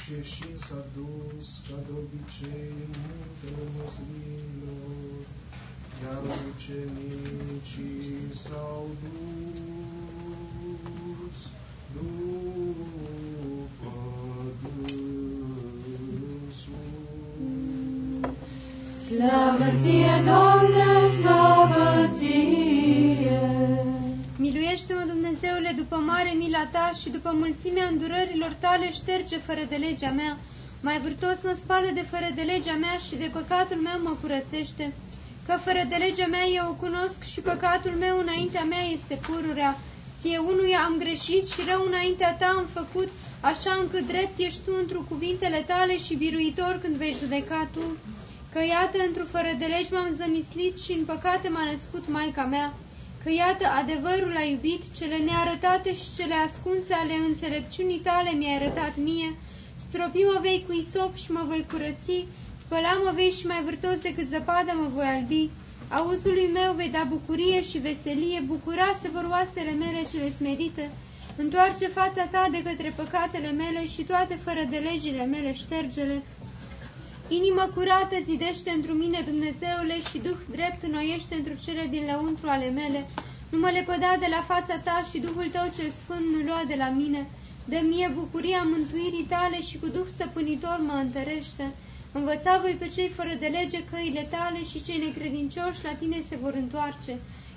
[0.00, 5.16] și ieșind s-a dus, ca de obicei, în muntele măslinilor,
[6.02, 6.22] iar
[6.54, 9.10] ucenicii s-au dus
[11.92, 13.92] după
[14.62, 15.54] dânsul.
[19.06, 23.40] Slavă ție, Doamne, slavă ție!
[24.36, 30.10] Miluiește-mă, Dumnezeule, după mare mila ta și după mulțimea îndurărilor tale șterge fără de legea
[30.10, 30.38] mea.
[30.82, 34.92] Mai vârtos mă spală de fără de legea mea și de păcatul meu mă curățește.
[35.46, 39.78] Că fără de legea mea eu o cunosc și păcatul meu înaintea mea este pururea.
[40.20, 43.08] Ție unuia am greșit și rău înaintea ta am făcut,
[43.40, 47.84] așa încât drept ești tu într cuvintele tale și biruitor când vei judeca tu.
[48.52, 52.74] Că iată, într fără de legi m-am zămislit și în păcate m-a născut maica mea
[53.26, 58.94] că iată adevărul a iubit, cele nearătate și cele ascunse ale înțelepciunii tale mi-ai arătat
[58.96, 59.30] mie,
[59.88, 62.26] stropi mă vei cu isop și mă voi curăți,
[62.66, 65.50] spăla mă vei și mai vârtos decât zăpada mă voi albi,
[65.88, 70.90] auzului meu vei da bucurie și veselie, bucura se vor oasele mele cele smerite,
[71.36, 76.22] întoarce fața ta de către păcatele mele și toate fără de legile mele ștergele,
[77.28, 82.70] Inimă curată zidește într mine, Dumnezeule, și Duh drept înnoiește într cele din lăuntru ale
[82.70, 83.10] mele.
[83.50, 86.74] Nu mă lepăda de la fața ta și Duhul tău cel sfânt nu lua de
[86.78, 87.26] la mine.
[87.64, 91.64] De mie bucuria mântuirii tale și cu Duh stăpânitor mă întărește.
[92.20, 96.36] Învăța voi pe cei fără de lege căile tale și cei necredincioși la tine se
[96.36, 97.12] vor întoarce.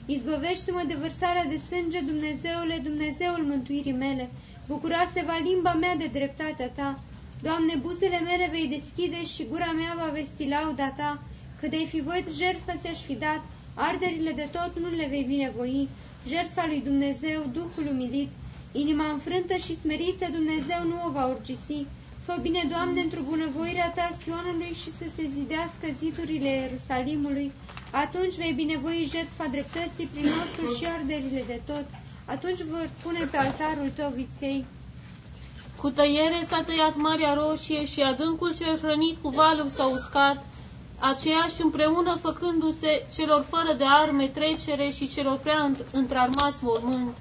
[0.05, 4.29] Izbăvește-mă de vărsarea de sânge, Dumnezeule, Dumnezeul mântuirii mele.
[4.67, 7.03] Bucura se va limba mea de dreptatea ta.
[7.41, 11.23] Doamne, buzele mele vei deschide și gura mea va vesti lauda ta.
[11.59, 13.41] Că de-ai fi voit jertfă ți-aș fi dat,
[13.73, 15.89] arderile de tot nu le vei binevoi.
[16.27, 18.31] Jertfa lui Dumnezeu, Duhul umilit,
[18.71, 21.85] inima înfrântă și smerită, Dumnezeu nu o va urgisi.
[22.33, 27.51] Fă bine, Doamne, într-o bunăvoirea ta Sionului și să se zidească zidurile Ierusalimului.
[27.91, 31.85] Atunci vei binevoi jertfa dreptății prin nostru și arderile de tot.
[32.25, 34.65] Atunci vor pune pe altarul tău viței.
[35.81, 40.45] Cu tăiere s-a tăiat Marea Roșie și adâncul cel hrănit cu valul s-a uscat,
[40.99, 47.17] aceeași împreună făcându-se celor fără de arme trecere și celor prea întrarmați mormânt.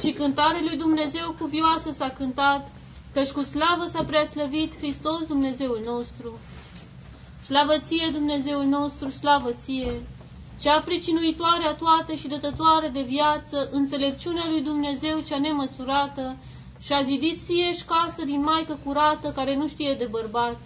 [0.00, 2.73] Și cântarea lui Dumnezeu cuvioasă s-a cântat,
[3.14, 6.38] căci cu slavă s-a preaslăvit Hristos Dumnezeul nostru.
[7.42, 10.06] Slavă ție, Dumnezeul nostru, slavă ție!
[10.60, 16.36] Cea pricinuitoare a toate și dătătoare de viață, înțelepciunea lui Dumnezeu cea nemăsurată,
[16.80, 20.56] și-a zidit ție casă din maică curată care nu știe de bărbat,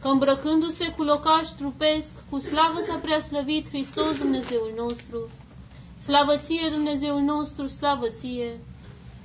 [0.00, 5.28] că îmbrăcându-se cu locaș trupesc, cu slavă s-a preaslăvit Hristos Dumnezeul nostru.
[5.98, 8.60] Slavă ție, Dumnezeul nostru, slavă ție!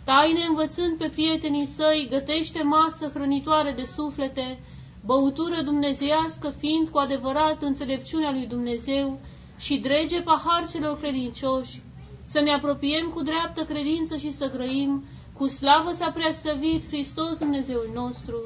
[0.06, 4.60] Taine învățând pe prietenii săi, gătește masă hrănitoare de suflete,
[5.06, 9.20] băutură dumnezeiască fiind cu adevărat înțelepciunea lui Dumnezeu
[9.58, 11.82] și drege pahar celor credincioși,
[12.26, 15.04] să ne apropiem cu dreaptă credință și să grăim,
[15.38, 18.38] cu slavă s-a preaslăvit Hristos Dumnezeul nostru.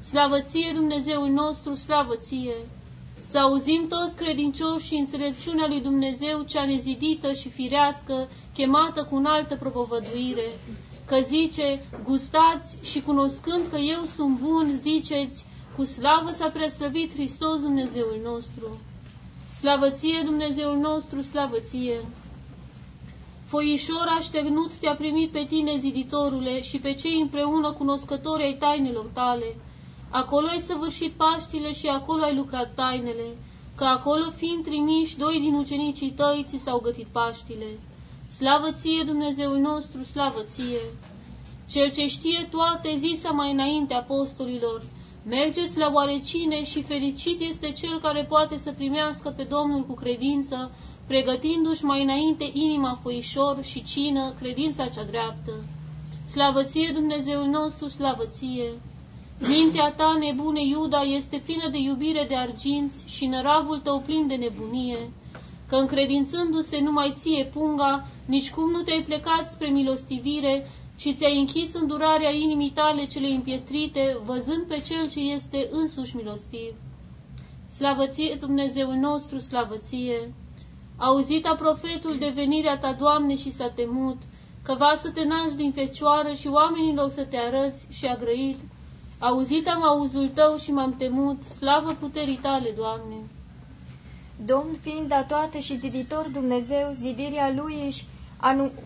[0.00, 2.54] Slavă ție, Dumnezeul nostru, slavă ție!
[3.20, 9.56] Să auzim toți credincioși și înțelepciunea lui Dumnezeu cea nezidită și firească, chemată cu înaltă
[9.56, 10.52] propovăduire,
[11.08, 15.44] că zice, gustați și cunoscând că eu sunt bun, ziceți,
[15.76, 18.78] cu slavă s-a preaslăvit Hristos Dumnezeul nostru.
[19.54, 22.00] Slavă ție, Dumnezeul nostru, slavă ție!
[23.46, 29.56] Foișor așternut te-a primit pe tine, ziditorule, și pe cei împreună cunoscători ai tainelor tale.
[30.10, 33.36] Acolo ai săvârșit Paștile și acolo ai lucrat tainele,
[33.76, 37.66] că acolo fiind trimiși, doi din ucenicii tăi ți s-au gătit Paștile.
[38.38, 40.80] Slavă ție, Dumnezeul nostru, slavă ție!
[41.70, 44.82] Cel ce știe toate, zisa mai înainte apostolilor,
[45.26, 50.70] mergeți la oarecine și fericit este cel care poate să primească pe Domnul cu credință,
[51.06, 55.52] pregătindu-și mai înainte inima foișor și cină credința cea dreaptă.
[56.28, 58.68] Slavăție Dumnezeul nostru, slavăție!
[59.38, 64.34] Mintea ta, nebune Iuda, este plină de iubire de arginți și năravul tău plin de
[64.34, 65.12] nebunie,
[65.68, 71.74] că încredințându-se numai ție punga, nici cum nu te-ai plecat spre milostivire, ci ți-ai închis
[71.74, 76.74] îndurarea inimii tale cele împietrite, văzând pe Cel ce este însuși milostiv.
[77.68, 80.34] Slavăție Dumnezeul nostru, slavăție!
[80.96, 84.16] Auzit a profetul de venirea ta, Doamne, și s-a temut,
[84.62, 88.58] că va să te naști din fecioară și oamenilor să te arăți și a grăit.
[89.18, 93.16] Auzit am auzul tău și m-am temut, slavă puterii tale, Doamne.
[94.44, 98.04] Domn fiind a toate și ziditor Dumnezeu, zidirea lui își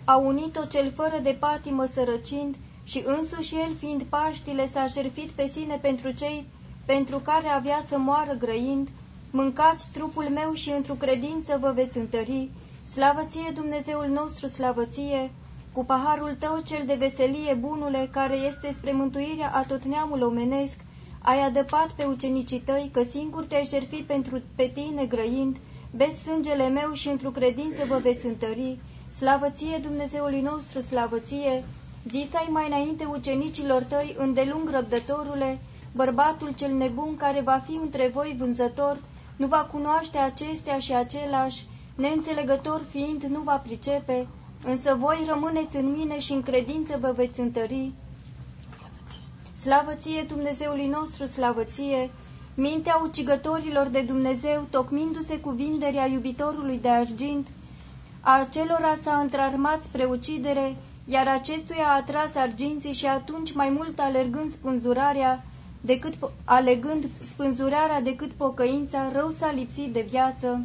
[0.05, 5.47] a unit-o cel fără de patimă sărăcind și însuși el fiind Paștile s-a șerfit pe
[5.47, 6.47] sine pentru cei
[6.87, 8.89] pentru care avea să moară grăind,
[9.31, 12.49] Mâncați trupul meu și într-o credință vă veți întări.
[12.89, 15.31] Slavăție Dumnezeul nostru, slavăție,
[15.73, 20.79] cu paharul tău cel de veselie, bunule, care este spre mântuirea a tot neamul omenesc,
[21.23, 25.57] ai adăpat pe ucenicii tăi, că singur te-ai jertfi pentru pe tine grăind,
[25.97, 28.79] beți sângele meu și într-o credință vă veți întări.
[29.17, 31.65] Slavăție Dumnezeului nostru, slavăție,
[32.11, 35.59] zisai mai înainte ucenicilor tăi, îndelung răbdătorule,
[35.95, 39.01] bărbatul cel nebun care va fi între voi vânzător,
[39.37, 41.65] nu va cunoaște acestea și același,
[41.95, 44.27] neînțelegător fiind, nu va pricepe,
[44.65, 47.93] însă voi rămâneți în mine și în credință vă veți întări.
[49.63, 52.11] Slavă ție, Dumnezeului nostru, slavă ție!
[52.55, 57.49] Mintea ucigătorilor de Dumnezeu, tocmindu-se cu vinderea iubitorului de argint,
[58.21, 63.99] a acelora s-a întrarmat spre ucidere, iar acestuia a atras arginții și atunci, mai mult
[63.99, 65.45] alergând spânzurarea,
[65.81, 70.65] decât alegând spânzurarea decât pocăința, rău s-a lipsit de viață.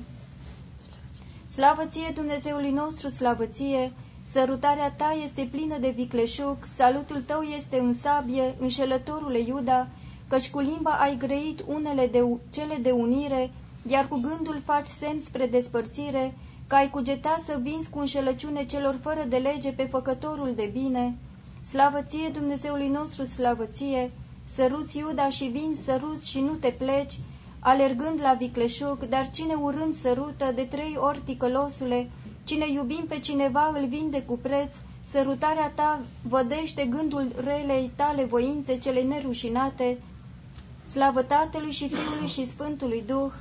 [1.49, 3.91] Slavă ție, Dumnezeului nostru, slavă ție!
[4.31, 9.87] Sărutarea ta este plină de vicleșuc, salutul tău este în sabie, înșelătorule Iuda,
[10.27, 13.51] căci cu limba ai grăit unele de, cele de unire,
[13.87, 16.33] iar cu gândul faci semn spre despărțire,
[16.67, 21.15] că ai cugetat să vinzi cu înșelăciune celor fără de lege pe făcătorul de bine.
[21.69, 24.11] Slavă ție, Dumnezeului nostru, slavă ție!
[24.49, 27.19] Săruți Iuda și vin săruți și nu te pleci,
[27.59, 32.09] alergând la vicleșuc, dar cine urând sărută de trei ori ticălosule,
[32.47, 34.75] Cine iubim pe cineva îl vinde cu preț,
[35.09, 39.97] sărutarea ta vădește gândul relei tale voințe cele nerușinate,
[40.91, 43.31] slavă Tatălui și Fiului și Sfântului Duh,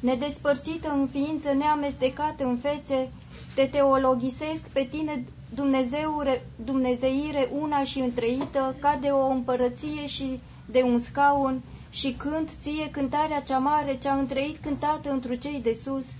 [0.00, 3.08] nedespărțită în ființă, neamestecată în fețe,
[3.54, 5.24] te teologisesc pe tine
[5.54, 12.50] Dumnezeure, Dumnezeire una și întreită, ca de o împărăție și de un scaun, și cânt
[12.60, 16.12] ție cântarea cea mare, cea întreit cântată întru cei de sus,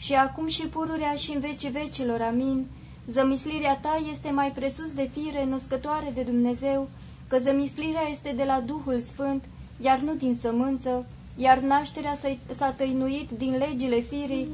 [0.00, 2.66] și acum și pururea și în vecii vecilor, amin.
[3.06, 6.88] Zămislirea ta este mai presus de fire, născătoare de Dumnezeu,
[7.28, 9.44] că zămislirea este de la Duhul Sfânt,
[9.80, 12.14] iar nu din sămânță, iar nașterea
[12.56, 14.48] s-a tăinuit din legile firii,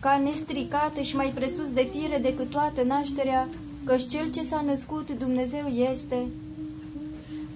[0.00, 3.48] ca nestricată și mai presus de fire decât toată nașterea,
[3.84, 6.26] căci cel ce s-a născut Dumnezeu este.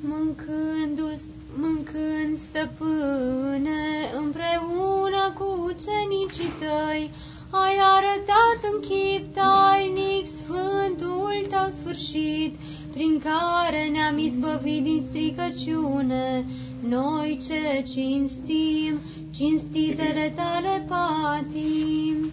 [0.00, 3.80] Mâncându-ți Mâncând, stăpâne,
[4.22, 7.10] împreună cu ucenicii tăi,
[7.50, 12.54] ai arătat în chip tainic sfântul tău sfârșit,
[12.92, 16.44] prin care ne-am izbăvit din stricăciune,
[16.88, 19.00] noi ce cinstim,
[19.34, 22.32] cinstitele tale patim.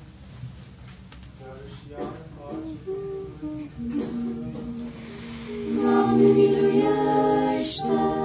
[5.82, 8.23] Doamne, miluiește!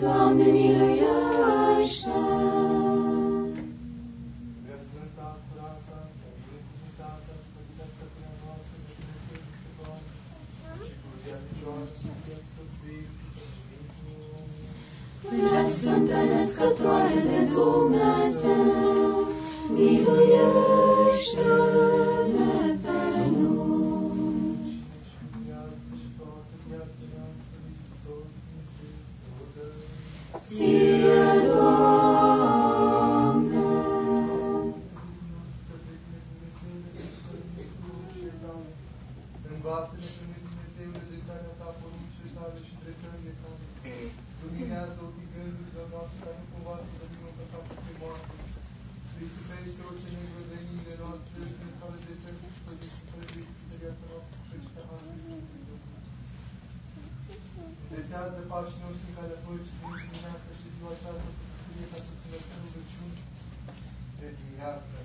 [0.00, 2.10] Doamne, miluiește!
[4.62, 5.96] Prea Sfânta, curată,
[6.44, 10.06] binecuvântată, Sfânta Stăpâna noastră, de Dumnezeu și Doamne,
[10.86, 13.68] și Curia Picioară, și Pietru Sfințită și
[15.48, 19.14] Prea Sfântă Născătoare de Dumnezeu,
[19.74, 21.12] miluiește-ne
[30.52, 32.42] Ție, Doamne,
[39.52, 43.64] Învață-ne pe noi, Dumnezeule, de taina ta, poruncile tale și dreptările tale.
[44.40, 48.34] Luminează ochii gândurilor noastre, ca nu cumva să dăbim în păsatul pe moarte.
[49.18, 53.38] Risipește orice negru de inimile noastre și ne stare de cer și păzește fără de
[53.44, 55.62] ispite viața noastră și pe Harul Iisusului
[57.92, 62.12] Îndretează pașii noștri în calea păcii din dimineața și ziua aceasta cu bucurie ca să
[62.18, 63.16] ți lăsăm rugăciuni
[64.18, 64.96] de dimineață.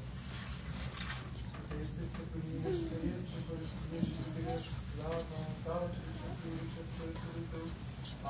[1.68, 6.82] Că este stăpânire și că este părăție și iubirea și slava Tatălui și Fiului și
[6.92, 7.68] Sfântului Tău,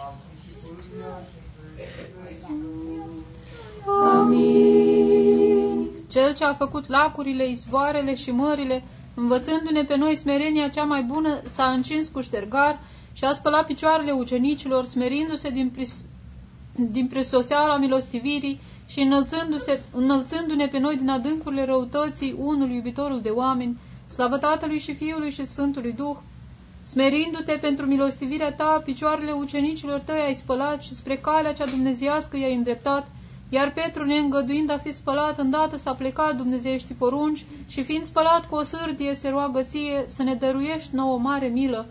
[0.05, 1.47] acum și pururea și în
[2.21, 2.59] vecii
[4.11, 5.79] Amin.
[6.13, 8.83] Cel ce a făcut lacurile, izvoarele și mările,
[9.13, 12.79] învățându-ne pe noi smerenia cea mai bună, s-a încins cu ștergar
[13.13, 16.05] și a spălat picioarele ucenicilor, smerindu-se din, pris,
[16.75, 23.77] din presoseala milostivirii și înălțându-se, înălțându-ne pe noi din adâncurile răutății, unul iubitorul de oameni,
[24.07, 26.17] slavă Tatălui și Fiului și Sfântului Duh,
[26.87, 32.55] smerindu-te pentru milostivirea ta, picioarele ucenicilor tăi ai spălat și spre calea cea dumnezească i-ai
[32.55, 33.11] îndreptat,
[33.49, 38.55] iar Petru, neîngăduind a fi spălat, îndată s-a plecat dumnezeiești porunci și fiind spălat cu
[38.55, 41.87] o sârdie, se roagă ție să ne dăruiești nouă mare milă.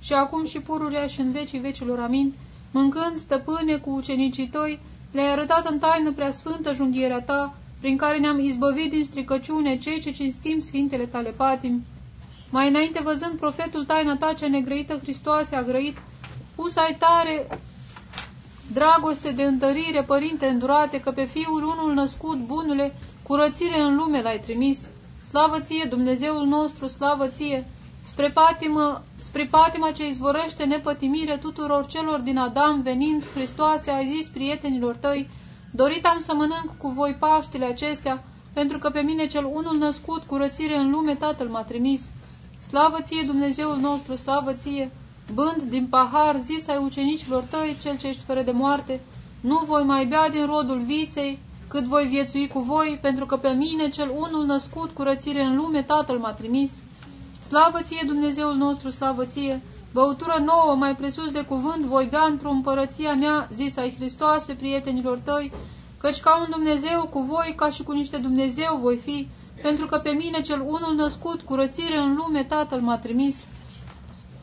[0.00, 2.34] Și acum și pururea și în vecii vecilor, amin,
[2.70, 4.78] mâncând stăpâne cu ucenicii tăi,
[5.10, 10.00] le-ai arătat în taină prea sfântă junghierea ta, prin care ne-am izbăvit din stricăciune cei
[10.00, 11.84] ce cinstim sfintele tale patim.
[12.50, 15.96] Mai înainte, văzând profetul taina ta cea negrăită Hristoase, a grăit,
[16.54, 17.60] pus ai tare
[18.72, 24.38] dragoste de întărire, părinte îndurate, că pe Fiul unul născut, bunule, curățire în lume l-ai
[24.38, 24.88] trimis.
[25.28, 27.66] Slavă ție, Dumnezeul nostru, slavă ție!
[28.02, 34.28] Spre patimă, spre patima ce izvorăște nepătimire tuturor celor din Adam, venind, Hristoase, ai zis
[34.28, 35.28] prietenilor tăi,
[35.70, 40.22] dorit am să mănânc cu voi Paștile acestea, pentru că pe mine cel unul născut,
[40.22, 42.10] curățire în lume, Tatăl m-a trimis.
[42.68, 44.90] Slavă ție, Dumnezeul nostru, slavă ție!
[45.34, 49.00] Bând din pahar, zis ai ucenicilor tăi, cel ce ești fără de moarte,
[49.40, 53.48] nu voi mai bea din rodul viței, cât voi viețui cu voi, pentru că pe
[53.48, 56.72] mine, cel unul născut, curățire în lume, Tatăl m-a trimis.
[57.46, 59.62] Slavă ție, Dumnezeul nostru, slavă ție!
[59.92, 65.18] Băutură nouă, mai presus de cuvânt, voi bea într-o împărăția mea, zis ai Hristoase, prietenilor
[65.18, 65.52] tăi,
[66.00, 69.28] căci ca un Dumnezeu cu voi, ca și cu niște Dumnezeu voi fi,
[69.62, 73.44] pentru că pe mine, cel unul născut, curățire în lume, Tatăl m-a trimis.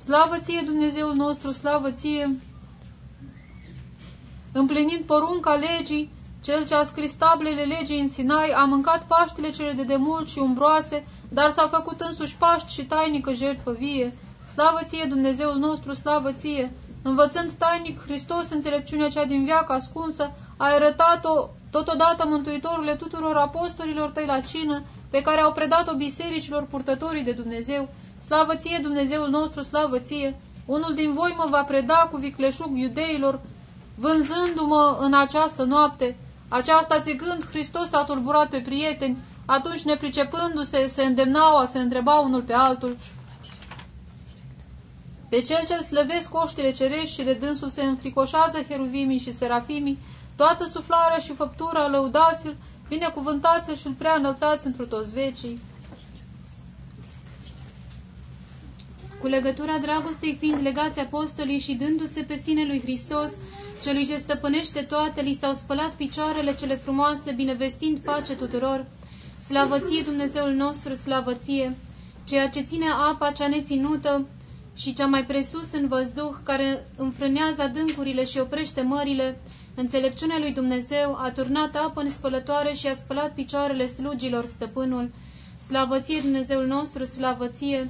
[0.06, 2.40] Slavă ție, Dumnezeul nostru, slavă ție!
[4.52, 6.12] Împlinind porunca legii,
[6.44, 10.40] cel ce a scris tablele legii în Sinai a mâncat paștile cele de demult și
[10.40, 14.14] umbroase, dar s-a făcut însuși paști și tainică jertfă vie.
[14.54, 16.74] Slavă ție, Dumnezeul nostru, slavă ție!
[17.02, 24.26] Învățând tainic Hristos înțelepciunea cea din viață ascunsă, ai arătat-o totodată Mântuitorule tuturor apostolilor tăi
[24.26, 27.90] la cină, pe care au predat-o bisericilor purtătorii de Dumnezeu.
[28.26, 30.36] Slavă ție, Dumnezeul nostru, slavă ție!
[30.66, 33.40] Unul din voi mă va preda cu vicleșug iudeilor,
[33.96, 36.18] vânzându-mă în această noapte.
[36.48, 42.42] Aceasta zicând, Hristos a tulburat pe prieteni, atunci nepricepându-se, se îndemnau a se întreba unul
[42.42, 42.98] pe altul.
[45.30, 50.00] Pe cel ce-l slăvesc oștile cerești și de dânsul se înfricoșează heruvimii și serafimii,
[50.36, 52.56] toată suflarea și făptura lăudați-l,
[52.88, 55.62] binecuvântați-l și-l prea înălțați într toți vecii.
[59.26, 63.38] Cu legătura dragostei fiind legați apostolii și dându-se pe sine lui Hristos,
[63.84, 68.86] celui ce stăpânește toate, li s-au spălat picioarele cele frumoase, binevestind pace tuturor.
[69.38, 71.76] Slavăție Dumnezeul nostru, slavăție,
[72.24, 74.28] ceea ce ține apa cea neținută
[74.76, 79.40] și cea mai presus în văzduh, care înfrânează adâncurile și oprește mările,
[79.76, 85.12] înțelepciunea lui Dumnezeu a turnat apă în spălătoare și a spălat picioarele slugilor stăpânul.
[85.58, 87.90] Slavăție Dumnezeul nostru, slavăție!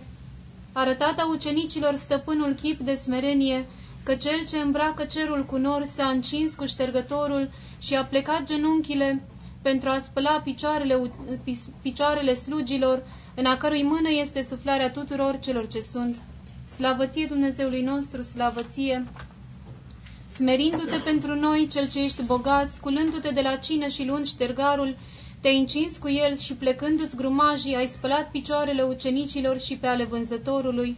[0.77, 3.65] Arătata ucenicilor stăpânul chip de smerenie,
[4.03, 7.49] că cel ce îmbracă cerul cu nor s-a încins cu ștergătorul
[7.79, 9.27] și a plecat genunchile
[9.61, 11.11] pentru a spăla picioarele,
[11.81, 13.03] picioarele slugilor,
[13.35, 16.21] în a cărui mână este suflarea tuturor celor ce sunt.
[16.69, 19.07] Slavăție Dumnezeului nostru, slavăție!
[20.27, 24.95] Smerindu-te pentru noi, cel ce ești bogat, sculându-te de la cină și luând ștergarul,
[25.45, 30.97] te-ai încins cu el și plecându-ți grumajii, ai spălat picioarele ucenicilor și pe ale vânzătorului.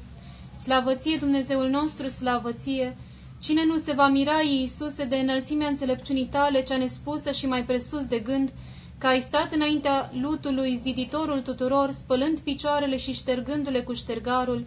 [0.63, 2.97] Slavăție Dumnezeul nostru, slavăție!
[3.41, 8.05] Cine nu se va mira, Iisuse, de înălțimea înțelepciunii tale, cea nespusă și mai presus
[8.05, 8.51] de gând,
[8.97, 14.65] că ai stat înaintea lutului, ziditorul tuturor, spălând picioarele și ștergându-le cu ștergarul.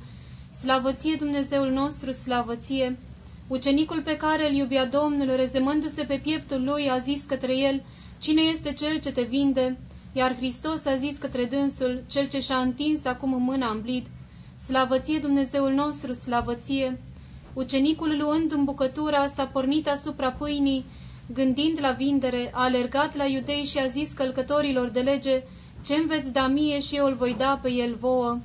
[0.51, 2.99] Slavăție Dumnezeul nostru, slavăție!
[3.49, 7.83] Ucenicul pe care îl iubea Domnul, rezemându-se pe pieptul lui, a zis către el,
[8.21, 9.79] Cine este cel ce te vinde?
[10.13, 14.07] Iar Hristos a zis către dânsul, cel ce și-a întins acum în mâna îmblit,
[14.57, 17.01] Slavăție Dumnezeul nostru, slavăție!
[17.53, 20.85] Ucenicul, luând în bucătura, s-a pornit asupra pâinii,
[21.33, 25.43] gândind la vindere, a alergat la iudei și a zis călcătorilor de lege,
[25.85, 28.39] Ce-mi veți da mie și eu îl voi da pe el vouă?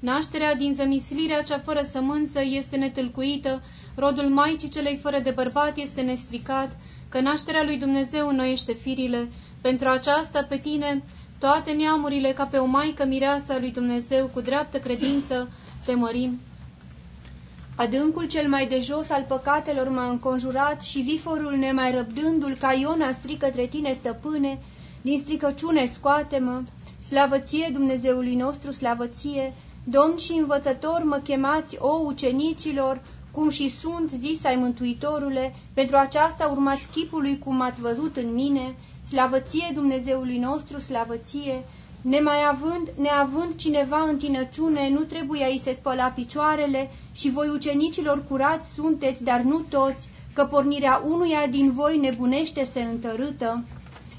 [0.00, 3.62] Nașterea din zămislirea cea fără sămânță este netâlcuită,
[3.94, 6.76] rodul Maicii celei fără de bărbat este nestricat,
[7.12, 9.28] că nașterea lui Dumnezeu înnoiește firile.
[9.60, 11.02] Pentru aceasta pe tine
[11.38, 15.50] toate neamurile ca pe o maică mireasă a lui Dumnezeu cu dreaptă credință
[15.84, 16.40] te mărim.
[17.76, 23.12] Adâncul cel mai de jos al păcatelor m-a înconjurat și viforul nemai răbdându-l ca Iona
[23.12, 24.58] strică către tine, stăpâne,
[25.02, 26.62] din stricăciune scoate-mă,
[27.06, 29.52] slavăție Dumnezeului nostru, slavăție,
[29.84, 33.00] Domn și învățător mă chemați, o ucenicilor,
[33.32, 38.74] cum și sunt, zis ai Mântuitorule, pentru aceasta urmați chipului cum ați văzut în mine,
[39.06, 41.64] slavăție Dumnezeului nostru, slavăție,
[42.00, 48.24] nemai având, neavând cineva în tinăciune, nu trebuie a-i se spăla picioarele și voi ucenicilor
[48.28, 53.64] curați sunteți, dar nu toți, că pornirea unuia din voi nebunește se întărâtă.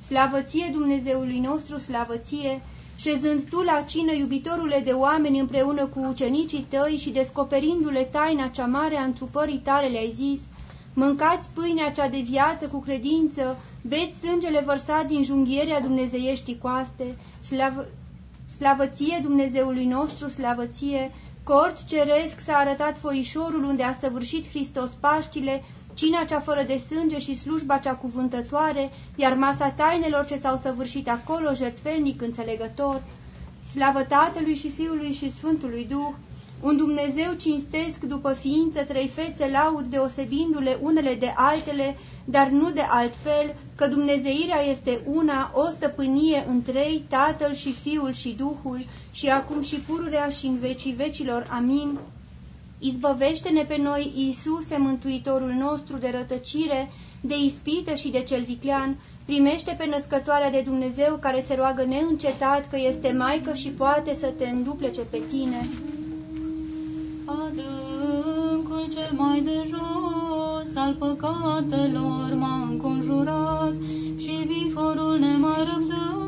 [0.06, 2.62] Slavăție Dumnezeului nostru, slavăție,
[2.96, 8.66] șezând tu la cină, iubitorule de oameni, împreună cu ucenicii tăi și descoperindu-le taina cea
[8.66, 10.40] mare a întrupării tale, le-ai zis,
[10.94, 17.88] mâncați pâinea cea de viață cu credință, beți sângele vărsat din junghierea dumnezeieștii coaste, slavă,
[18.58, 21.12] slavăție Dumnezeului nostru, slavăție,
[21.44, 25.64] cort ceresc s-a arătat foișorul unde a săvârșit Hristos Paștile,
[25.94, 31.10] cina cea fără de sânge și slujba cea cuvântătoare, iar masa tainelor ce s-au săvârșit
[31.10, 33.04] acolo, jertfelnic înțelegător,
[33.72, 36.14] slavă Tatălui și Fiului și Sfântului Duh,
[36.62, 42.82] un Dumnezeu cinstesc după ființă trei fețe laud deosebindu-le unele de altele, dar nu de
[42.90, 49.30] altfel, că Dumnezeirea este una, o stăpânie în trei, Tatăl și Fiul și Duhul, și
[49.30, 51.48] acum și pururea și în vecii vecilor.
[51.52, 52.00] Amin.
[52.86, 59.76] Izbăvește-ne pe noi, Iisuse, Mântuitorul nostru, de rătăcire, de ispită și de cel viclean, primește
[59.78, 64.48] pe născătoarea de Dumnezeu care se roagă neîncetat că este Maică și poate să te
[64.48, 65.70] înduplece pe tine.
[67.26, 73.74] Adâncul cel mai de jos al păcatelor m-a înconjurat
[74.18, 76.23] și viforul nemai răbdându-l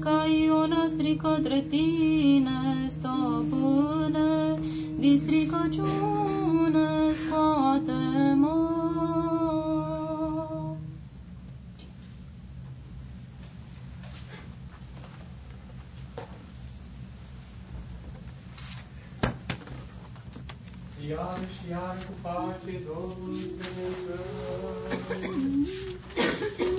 [0.00, 4.54] ca Iona strică către tine, stăpâne,
[4.98, 8.68] din stricăciune scoate-mă.
[21.10, 23.88] iar și iar cu pace Domnul să ne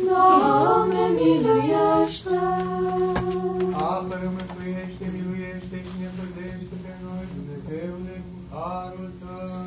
[0.05, 2.98] Doamne, miluiește!
[4.19, 9.63] Apără, mântuiește, miluiește și ne păzește pe noi, Dumnezeule, cu harul Tău.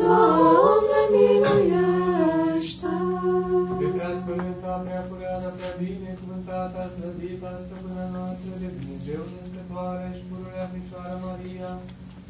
[0.00, 2.94] Doamne, miluiește!
[3.78, 10.66] Pe prea sfânta, prea curată, prea binecuvântată, slăvită, stăpâna noastră de Dumnezeu, născătoarea și pururea
[10.72, 11.70] Fecioara Maria,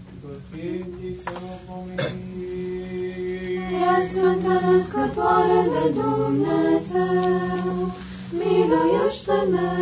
[0.07, 2.85] cu toți Sfinții să o pomenim.
[3.71, 7.77] Prea Sfântă Născătoare de Dumnezeu,
[8.39, 9.74] miluiește-ne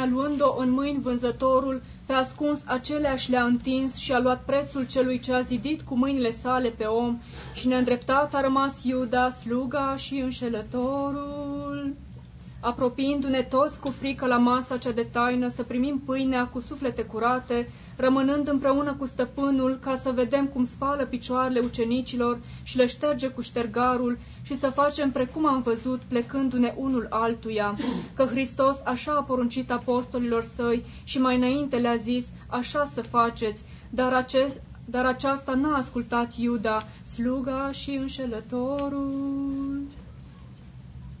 [0.00, 5.18] Pâinea luând-o în mâini vânzătorul, pe ascuns aceleași le-a întins și a luat prețul celui
[5.18, 7.18] ce a zidit cu mâinile sale pe om
[7.54, 11.94] și neîndreptat a rămas Iuda, sluga și înșelătorul.
[12.60, 17.68] Apropiindu-ne toți cu frică la masa cea de taină să primim pâinea cu suflete curate,
[17.96, 23.40] rămânând împreună cu stăpânul ca să vedem cum spală picioarele ucenicilor și le șterge cu
[23.40, 24.18] ștergarul
[24.50, 27.78] și să facem precum am văzut plecându-ne unul altuia,
[28.14, 33.62] că Hristos așa a poruncit apostolilor săi și mai înainte le-a zis, așa să faceți,
[33.90, 39.80] dar, acest, dar aceasta n-a ascultat Iuda, sluga și înșelătorul.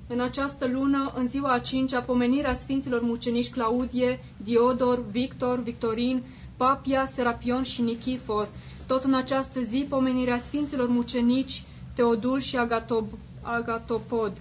[0.06, 6.22] În această lună, în ziua a cincea, pomenirea Sfinților Muceniși Claudie, Diodor, Victor, Victorin,
[6.56, 8.48] Papia, Serapion și Nichifor.
[8.86, 11.62] Tot în această zi, pomenirea Sfinților Mucenici
[11.94, 13.06] Teodul și Agatob,
[13.42, 14.32] Agatopod.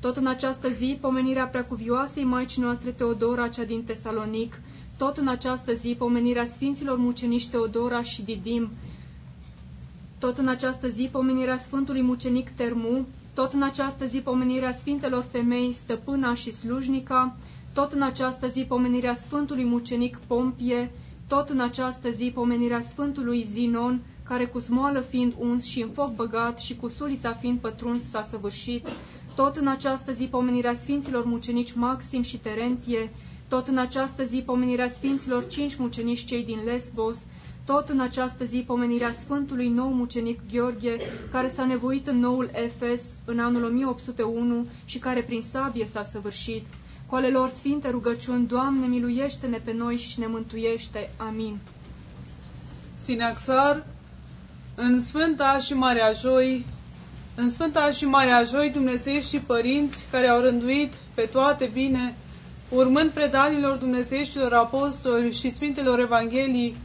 [0.00, 4.60] Tot în această zi, pomenirea preacuvioasei Maicii noastre Teodora, cea din Tesalonic.
[4.96, 8.68] Tot în această zi, pomenirea Sfinților Mucenici Teodora și Didim.
[10.18, 15.72] Tot în această zi, pomenirea Sfântului Mucenic Termu, tot în această zi pomenirea Sfintelor Femei,
[15.74, 17.36] Stăpâna și Slujnica,
[17.72, 20.90] tot în această zi pomenirea Sfântului Mucenic Pompie,
[21.26, 26.14] tot în această zi pomenirea Sfântului Zinon, care cu smoală fiind uns și în foc
[26.14, 28.86] băgat și cu sulița fiind pătruns s-a săvârșit,
[29.34, 33.10] tot în această zi pomenirea Sfinților Mucenici Maxim și Terentie,
[33.48, 37.18] tot în această zi pomenirea Sfinților cinci mucenici cei din Lesbos,
[37.64, 40.96] tot în această zi pomenirea Sfântului nou mucenic Gheorghe,
[41.32, 46.66] care s-a nevoit în noul Efes în anul 1801 și care prin sabie s-a săvârșit.
[47.06, 51.10] Cu ale lor sfinte rugăciuni, Doamne, miluiește-ne pe noi și ne mântuiește.
[51.16, 51.58] Amin.
[52.96, 53.86] Sinaxar,
[54.78, 56.66] în Sfânta și Marea Joi,
[57.34, 62.14] în Sfânta și Marea Joi, Dumnezei și părinți care au rânduit pe toate bine,
[62.68, 66.76] urmând predanilor dumnezeieștilor apostoli și Sfintelor Evanghelii,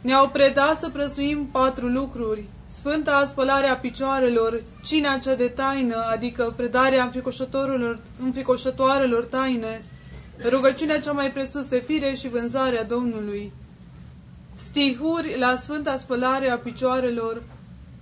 [0.00, 2.44] ne-au predat să prăsuim patru lucruri.
[2.68, 9.80] Sfânta spălare a picioarelor, cina cea de taină, adică predarea înfricoșătorilor, înfricoșătoarelor taine,
[10.48, 13.52] rugăciunea cea mai presus de fire și vânzarea Domnului.
[14.56, 17.42] Stihuri la Sfânta spălare a picioarelor,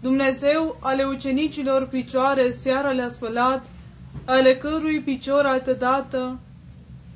[0.01, 3.65] Dumnezeu ale ucenicilor picioare seara le-a spălat,
[4.25, 6.39] ale cărui picior altădată,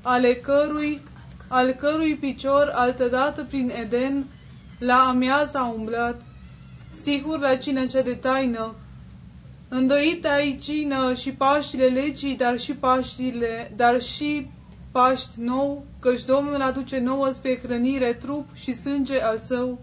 [0.03, 1.01] ale cărui,
[1.49, 4.26] al cărui picior altădată prin Eden,
[4.78, 6.20] la amiază a umblat,
[6.91, 8.74] stihuri la cine cea de taină,
[9.68, 14.47] îndoită ai cină și paștile legii, dar și paștile, dar și
[14.95, 19.78] Paști nou, căci Domnul aduce nouă spre hrănire trup și sânge al său.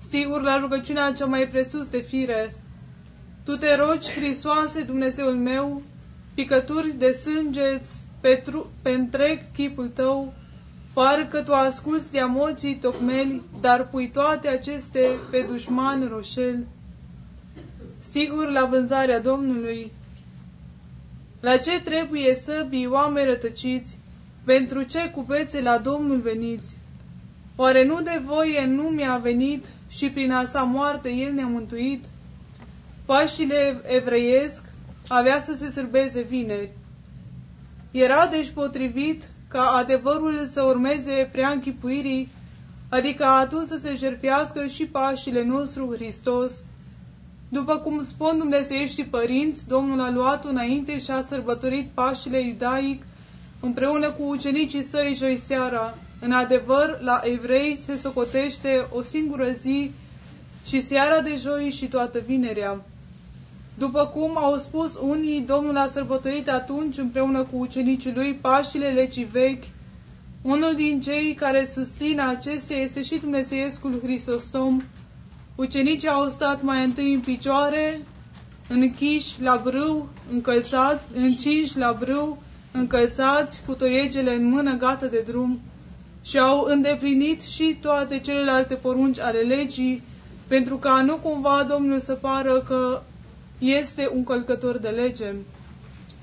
[0.00, 2.54] Sigur, la rugăciunea cea mai presus de fire,
[3.44, 5.82] Tu te rogi, Hristoase, Dumnezeul meu,
[6.34, 7.80] picături de sânge
[8.20, 10.32] pe, tru- pe întreg chipul tău,
[10.92, 16.66] parcă tu asculți de emoții tocmeli, dar pui toate aceste pe dușman roșel.
[17.98, 19.92] Sigur, la vânzarea Domnului,
[21.40, 24.02] la ce trebuie să bii oameni rătăciți?
[24.44, 26.76] Pentru ce cupețe la Domnul veniți?
[27.56, 32.04] Oare nu de voie nu mi-a venit și prin a sa moarte El ne-a mântuit?
[33.04, 34.62] Paștile evreiesc
[35.08, 36.72] avea să se sârbeze vineri.
[37.90, 42.28] Era deci potrivit ca adevărul să urmeze prea închipuirii,
[42.88, 46.64] adică atunci să se jertfească și Paștile nostru Hristos,
[47.48, 53.02] după cum spun dumnezeiești părinți, Domnul a luat înainte și a sărbătorit Paștile iudaic
[53.64, 55.94] împreună cu ucenicii săi joi seara.
[56.20, 59.90] În adevăr, la evrei se socotește o singură zi
[60.66, 62.84] și seara de joi și toată vinerea.
[63.78, 69.28] După cum au spus unii, Domnul a sărbătorit atunci împreună cu ucenicii lui Paștile legii
[69.32, 69.64] vechi.
[70.42, 74.80] Unul din cei care susțin acestea este și Dumnezeiescul Hristostom,
[75.56, 78.00] Ucenicii au stat mai întâi în picioare,
[78.68, 82.42] închiși la brâu, încălțați, încinși la brâu,
[82.76, 85.60] încălțați, cu toiegele în mână gata de drum
[86.22, 90.02] și au îndeplinit și toate celelalte porunci ale legii,
[90.46, 93.02] pentru ca nu cumva Domnul să pară că
[93.58, 95.32] este un călcător de lege.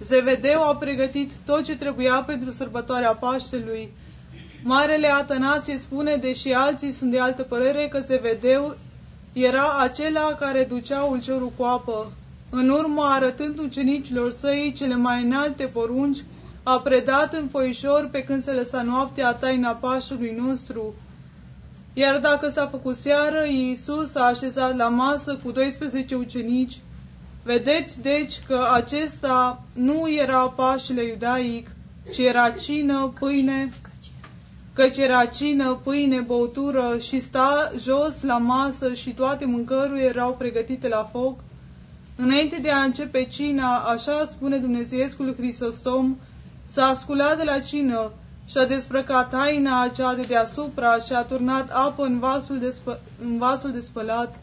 [0.04, 3.89] Zevedeu a pregătit tot ce trebuia pentru sărbătoarea Paștelui.
[4.64, 8.76] Marele Atanasie spune, deși alții sunt de altă părere, că Zevedeu
[9.34, 12.12] era acela care ducea ulciorul cu apă.
[12.49, 16.24] În urmă, arătând ucenicilor săi cele mai înalte porunci,
[16.64, 20.93] a predat în foișor pe când se lăsa noaptea taina pașului nostru.
[21.93, 26.80] Iar dacă s-a făcut seară, Iisus a așezat la masă cu 12 ucenici.
[27.43, 31.72] Vedeți, deci, că acesta nu era pașile iudaic,
[32.14, 33.72] ci era cină, pâine,
[34.74, 40.88] căci era cină, pâine, băutură și sta jos la masă și toate mâncăruri erau pregătite
[40.88, 41.39] la foc.
[42.16, 46.18] Înainte de a începe cina, așa spune Dumnezeiescul Hristosom,
[46.72, 48.11] s-a sculat de la cină
[48.45, 52.99] și a desprăcat taina acea de deasupra și a turnat apă în vasul de, spă-
[53.24, 54.36] în vasul de spălat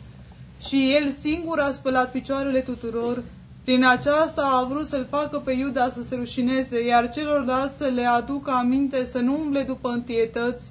[0.66, 3.22] și el singur a spălat picioarele tuturor
[3.64, 8.06] prin aceasta a vrut să-l facă pe Iuda să se rușineze, iar celorlalți să le
[8.06, 10.70] aducă aminte să nu umble după întietăți.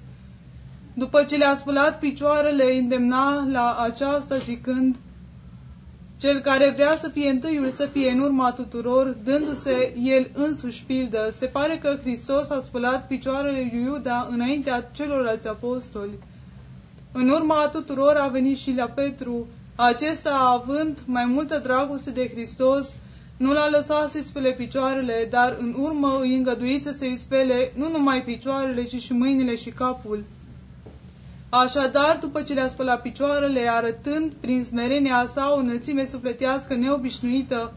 [0.94, 4.96] După ce le-a spălat picioarele, îndemna la aceasta zicând,
[6.18, 11.30] cel care vrea să fie întâiul să fie în urma tuturor, dându-se el însuși pildă.
[11.32, 16.20] Se pare că Hristos a spălat picioarele lui Iuda înaintea celorlalți apostoli.
[17.12, 22.96] În urma tuturor a venit și la Petru, acesta, având mai multă dragoste de Hristos,
[23.38, 28.24] nu l-a lăsat să-i spele picioarele, dar în urmă îi îngăduise să-i spele nu numai
[28.24, 30.24] picioarele, ci și mâinile și capul.
[31.50, 37.74] Așadar, după ce le-a spălat picioarele, arătând prin smerenia sa o înălțime sufletească neobișnuită,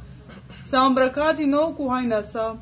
[0.65, 2.59] s-a îmbrăcat din nou cu haina sa,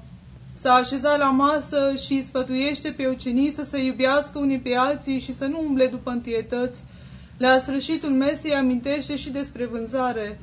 [0.54, 5.18] s-a așezat la masă și îi sfătuiește pe ucenii să se iubească unii pe alții
[5.18, 6.82] și să nu umble după întietăți,
[7.36, 10.40] la sfârșitul mesei amintește și despre vânzare.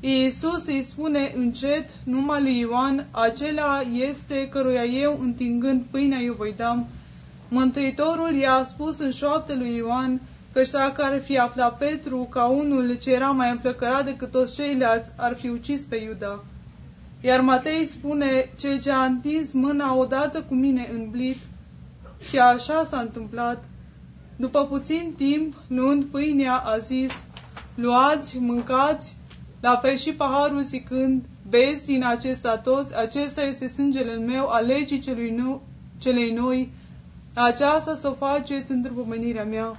[0.00, 6.54] Iisus îi spune încet numai lui Ioan, acela este căruia eu, întingând pâinea, eu voi
[6.56, 6.84] da.
[7.48, 10.20] Mântuitorul i-a spus în șoapte lui Ioan
[10.52, 15.12] că dacă ar fi aflat Petru ca unul ce era mai înflăcărat decât toți ceilalți,
[15.16, 16.44] ar fi ucis pe Iuda.
[17.20, 21.36] Iar Matei spune, cel ce a întins mâna odată cu mine în blit,
[22.28, 23.64] și așa s-a întâmplat.
[24.36, 27.24] După puțin timp, luând pâinea, a zis,
[27.74, 29.16] luați, mâncați,
[29.60, 34.98] la fel și paharul zicând, beți din acesta toți, acesta este sângele meu al legii
[34.98, 35.62] celui nou,
[35.98, 36.70] celei noi,
[37.42, 39.76] aceasta să o faceți în pomenirea mea.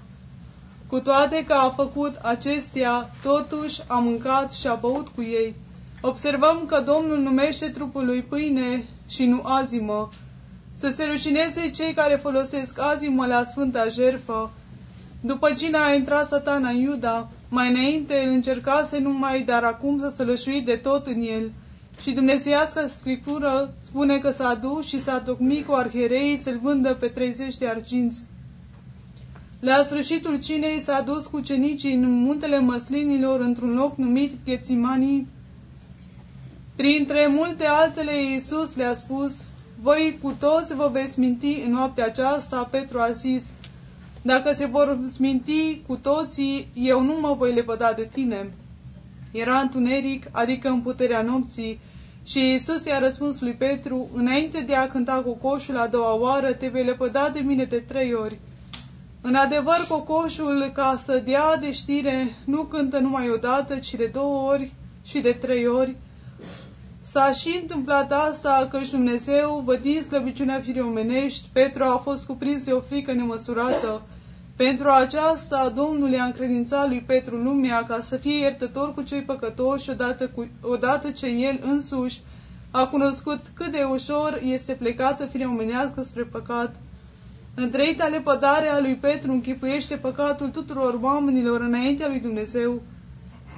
[0.87, 5.55] Cu toate că a făcut acestea, totuși a mâncat și a băut cu ei.
[6.01, 10.09] Observăm că Domnul numește trupul lui pâine și nu azimă,
[10.75, 14.51] să se rușineze cei care folosesc azimă la Sfânta Jerfă.
[15.21, 20.09] După cine a intrat satana în Iuda, mai înainte îl încercase numai, dar acum să
[20.09, 21.51] sălășui de tot în el.
[22.01, 27.07] Și Dumnezeiasca Scriptură spune că s-a dus și s-a tocmit cu arhierei să-l vândă pe
[27.07, 28.23] 30 de arginți.
[29.59, 35.27] La sfârșitul cinei s-a dus cu cenicii în muntele măslinilor într-un loc numit Ghețimanii.
[36.75, 39.43] Printre multe altele, Iisus le-a spus,
[39.81, 43.53] voi cu toți vă veți minti în noaptea aceasta, Petru a zis,
[44.21, 48.51] dacă se vor sminti cu toții, eu nu mă voi lepăda de tine.
[49.39, 51.79] Era întuneric, adică în puterea nopții,
[52.25, 56.67] și Iisus i-a răspuns lui Petru, înainte de a cânta cocoșul a doua oară, te
[56.67, 58.39] vei lepăda de mine de trei ori.
[59.21, 64.05] În adevăr, cocoșul, ca să dea de știre, nu cântă numai o dată, ci de
[64.13, 64.73] două ori
[65.03, 65.95] și de trei ori.
[67.01, 72.71] S-a și întâmplat asta căci Dumnezeu, vădind slăbiciunea firii omenești, Petru a fost cuprins de
[72.71, 74.01] o frică nemăsurată.
[74.57, 79.89] Pentru aceasta Domnul i-a încredințat lui Petru lumea ca să fie iertător cu cei păcătoși
[79.89, 82.21] odată, cu, odată ce el însuși
[82.71, 86.75] a cunoscut cât de ușor este plecată firea omenească spre păcat.
[87.55, 92.81] Întreita lepădare a lui Petru închipuiește păcatul tuturor oamenilor înaintea lui Dumnezeu.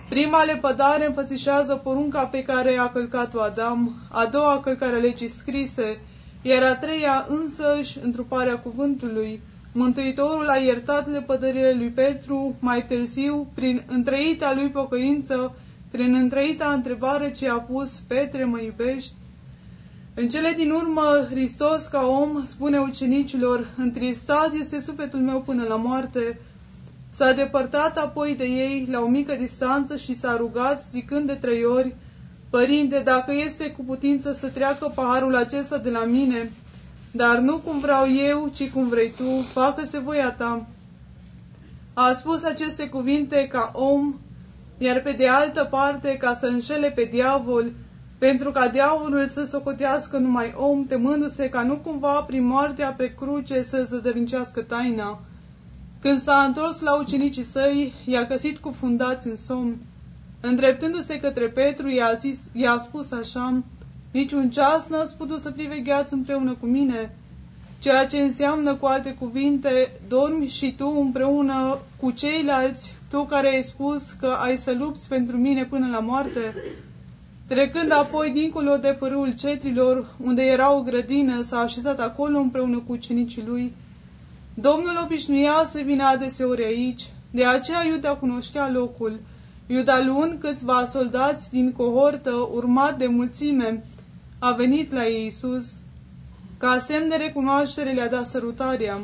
[0.09, 5.99] Prima lepădare înfățișează porunca pe care a călcat-o Adam, a doua călcare a legii scrise,
[6.41, 9.41] iar a treia însăși întruparea cuvântului.
[9.71, 15.55] Mântuitorul a iertat lepădările lui Petru mai târziu prin întreita lui pocăință,
[15.91, 19.13] prin întreita întrebare ce a pus, Petre, mă iubești?
[20.13, 25.75] În cele din urmă, Hristos ca om spune ucenicilor, întristat este sufletul meu până la
[25.75, 26.39] moarte.
[27.11, 31.65] S-a depărtat apoi de ei la o mică distanță și s-a rugat, zicând de trei
[31.65, 31.95] ori,
[32.49, 36.51] Părinte, dacă este cu putință să treacă paharul acesta de la mine,
[37.11, 40.67] dar nu cum vreau eu, ci cum vrei tu, facă-se voia ta.
[41.93, 44.15] A spus aceste cuvinte ca om,
[44.77, 47.71] iar pe de altă parte ca să înșele pe diavol,
[48.17, 53.63] pentru ca diavolul să socotească numai om, temându-se ca nu cumva prin moartea pe cruce
[53.63, 55.19] să zădărincească taina.
[56.01, 59.77] Când s-a întors la ucenicii săi, i-a găsit cufundați în somn.
[60.41, 63.63] Îndreptându-se către Petru, i-a, zis, i-a spus așa,
[64.11, 67.15] Niciun ceas n-ați putut să privegheați împreună cu mine,
[67.79, 73.63] ceea ce înseamnă, cu alte cuvinte, dormi și tu împreună cu ceilalți, tu care ai
[73.63, 76.55] spus că ai să lupți pentru mine până la moarte.
[77.47, 82.91] Trecând apoi dincolo de părâul cetrilor, unde era o grădină, s-a așezat acolo împreună cu
[82.91, 83.73] ucenicii lui.
[84.53, 89.19] Domnul obișnuia să vină adeseori aici, de aceea Iuda cunoștea locul.
[89.67, 93.83] Iuda luând câțiva soldați din cohortă, urmat de mulțime,
[94.39, 95.73] a venit la Iisus.
[96.57, 98.99] Ca semn de recunoaștere le-a dat sărutarea.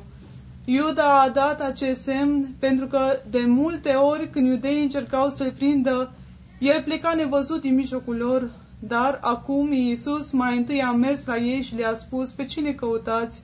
[0.65, 6.11] Iuda a dat acest semn pentru că de multe ori când iudeii încercau să-l prindă,
[6.59, 11.61] el pleca nevăzut din mijlocul lor, dar acum Iisus mai întâi a mers la ei
[11.61, 13.41] și le-a spus pe cine căutați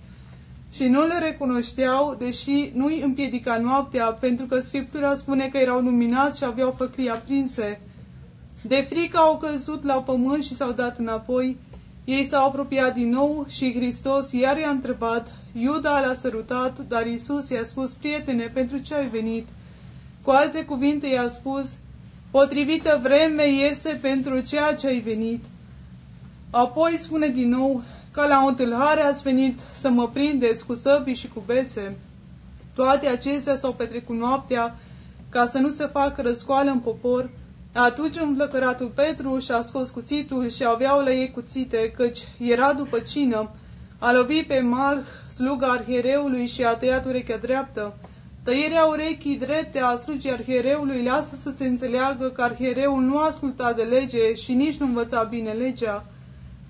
[0.74, 5.80] și nu le recunoșteau, deși nu îi împiedica noaptea, pentru că Scriptura spune că erau
[5.80, 7.82] luminați și aveau făclii aprinse.
[8.62, 11.58] De frică au căzut la pământ și s-au dat înapoi.
[12.06, 17.49] Ei s-au apropiat din nou și Hristos iar i-a întrebat, Iuda l-a sărutat, dar Isus
[17.49, 19.47] i-a spus, prietene, pentru ce ai venit?
[20.22, 21.78] Cu alte cuvinte i-a spus,
[22.32, 25.43] potrivită vreme este pentru ceea ce ai venit.
[26.49, 31.16] Apoi spune din nou, ca la o întâlhare ați venit să mă prindeți cu săbii
[31.16, 31.95] și cu bețe.
[32.76, 34.76] Toate acestea s-au petrecut noaptea,
[35.30, 37.30] ca să nu se facă răscoală în popor.
[37.74, 43.49] Atunci înflăcăratul Petru și-a scos cuțitul și aveau la ei cuțite, căci era după cină.
[43.99, 47.93] A lovit pe Marh, sluga arhiereului, și a tăiat urechea dreaptă.
[48.43, 53.82] Tăierea urechii drepte a slugii arhiereului lasă să se înțeleagă că arhiereul nu asculta de
[53.82, 56.05] lege și nici nu învăța bine legea.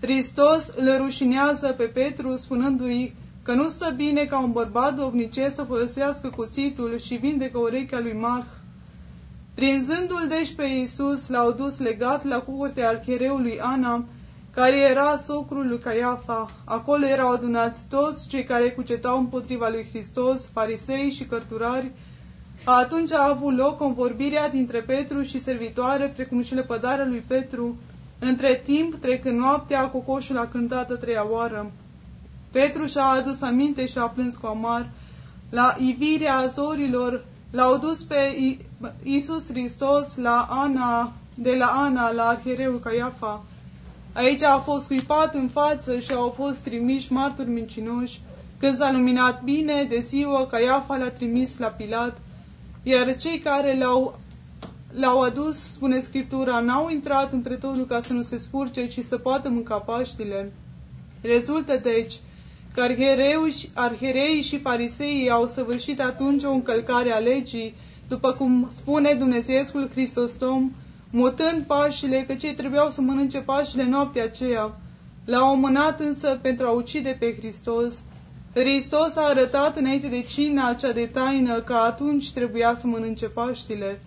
[0.01, 5.63] Hristos îl rușinează pe Petru spunându-i că nu stă bine ca un bărbat dovnicesc să
[5.63, 8.45] folosească cuțitul și vindecă urechea lui Marh.
[9.53, 14.05] Prinzându-l deci pe Iisus, l-au dus legat la curtea archereului Ana,
[14.53, 16.51] care era socrul lui Caiafa.
[16.63, 21.91] Acolo erau adunați toți cei care cucetau împotriva lui Hristos, farisei și cărturari.
[22.63, 27.77] Atunci a avut loc convorbirea dintre Petru și servitoare, precum și lepădarea lui Petru.
[28.19, 31.71] Între timp, trecând noaptea, cocoșul a cântat a treia oară.
[32.51, 34.89] Petru și-a adus aminte și a plâns cu amar.
[35.49, 38.35] La ivirea azorilor l-au dus pe
[39.03, 43.43] Iisus Hristos la Ana, de la Ana la arhiereul Caiafa.
[44.13, 48.21] Aici a fost scuipat în față și au fost trimiși marturi mincinoși.
[48.57, 52.17] Când s-a luminat bine de ziua, Caiafa l-a trimis la Pilat,
[52.83, 54.19] iar cei care l-au
[54.93, 59.17] l-au adus, spune Scriptura, n-au intrat în pretorul ca să nu se spurce, ci să
[59.17, 60.51] poată mânca paștile.
[61.21, 62.19] Rezultă deci
[62.73, 62.81] că
[63.73, 67.75] arhereii și fariseii au săvârșit atunci o încălcare a legii,
[68.11, 70.71] după cum spune Dumnezeescul Hristostom,
[71.09, 74.79] mutând pașile, că cei trebuiau să mănânce pașile noaptea aceea.
[75.25, 78.01] L-a omânat însă pentru a ucide pe Hristos.
[78.53, 84.01] Hristos a arătat înainte de cina cea de taină că atunci trebuia să mănânce Paștile.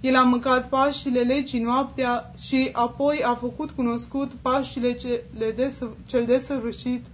[0.00, 6.24] El a mâncat Paștile legii noaptea și apoi a făcut cunoscut Paștile cele desă, cel
[6.24, 7.04] desăvârșit.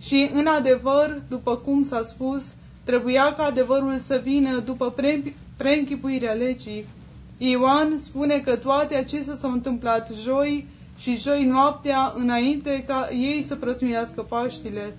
[0.00, 2.54] Și în adevăr, după cum s-a spus,
[2.84, 6.84] trebuia ca adevărul să vină după pre- preînchipuirea legii.
[7.38, 10.66] Ioan spune că toate acestea s-au întâmplat joi
[10.98, 14.96] și joi noaptea înainte ca ei să prăsmuiască Paștile.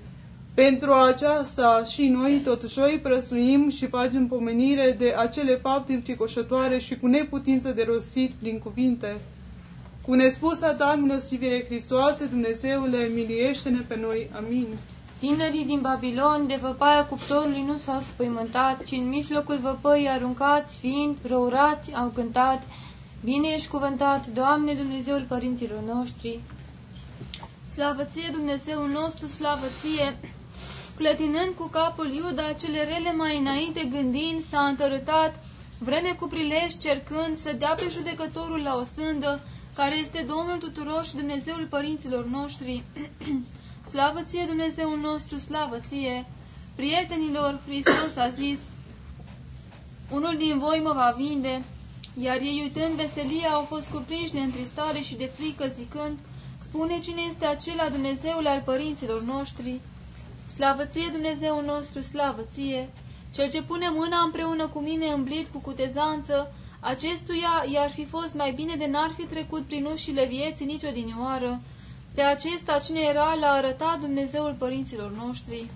[0.54, 6.98] Pentru aceasta și noi tot joi prăsuim și facem pomenire de acele fapte înfricoșătoare și
[6.98, 9.16] cu neputință de rostit prin cuvinte.
[10.02, 14.30] Cu nespusa ta milostivire Hristoase, Dumnezeule, miliește-ne pe noi.
[14.36, 14.68] Amin.
[15.20, 21.18] Tinerii din Babilon de văpaia cuptorului nu s-au spăimântat, ci în mijlocul văpăii aruncați, fiind
[21.28, 22.64] răurați, au cântat,
[23.24, 26.40] Bine ești cuvântat, Doamne Dumnezeul părinților noștri!
[27.74, 30.20] Slavă ție, Dumnezeul nostru, slavă ție!
[30.98, 35.44] Clătinând cu capul Iuda cele rele mai înainte gândind, s-a întărătat,
[35.80, 39.40] vreme cu prilej cercând să dea pe judecătorul la o stândă,
[39.76, 42.84] care este Domnul tuturor și Dumnezeul părinților noștri.
[43.88, 46.26] slavă ție, Dumnezeul nostru, slavă ție!
[46.76, 48.60] Prietenilor, Hristos a zis,
[50.12, 51.64] unul din voi mă va vinde,
[52.20, 56.18] iar ei, uitând veselia, au fost cuprinși de întristare și de frică, zicând,
[56.58, 59.80] Spune cine este acela Dumnezeul al părinților noștri.
[60.56, 62.90] Slavă ție, Dumnezeul nostru, slavă ție!
[63.34, 68.52] Cel ce pune mâna împreună cu mine îmblit cu cutezanță, acestuia i-ar fi fost mai
[68.52, 71.62] bine de n-ar fi trecut prin ușile vieții nicio dinioară.
[72.18, 75.70] Pe acesta cine era l-a arătat Dumnezeul părinților noștri.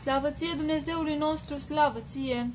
[0.00, 2.50] Slavă ție, Dumnezeului nostru, slavă ție!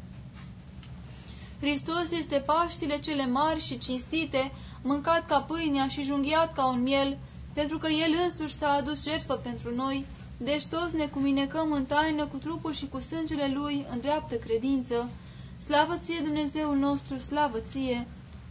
[1.60, 4.52] Hristos este Paștile cele mari și cinstite,
[4.84, 7.18] mâncat ca pâinea și junghiat ca un miel,
[7.54, 10.06] pentru că El însuși s-a adus jertfă pentru noi,
[10.38, 15.10] deci toți ne cuminecăm în taină cu trupul și cu sângele Lui în dreaptă credință.
[15.58, 18.08] Slavă ție, Dumnezeul nostru, slavă ție!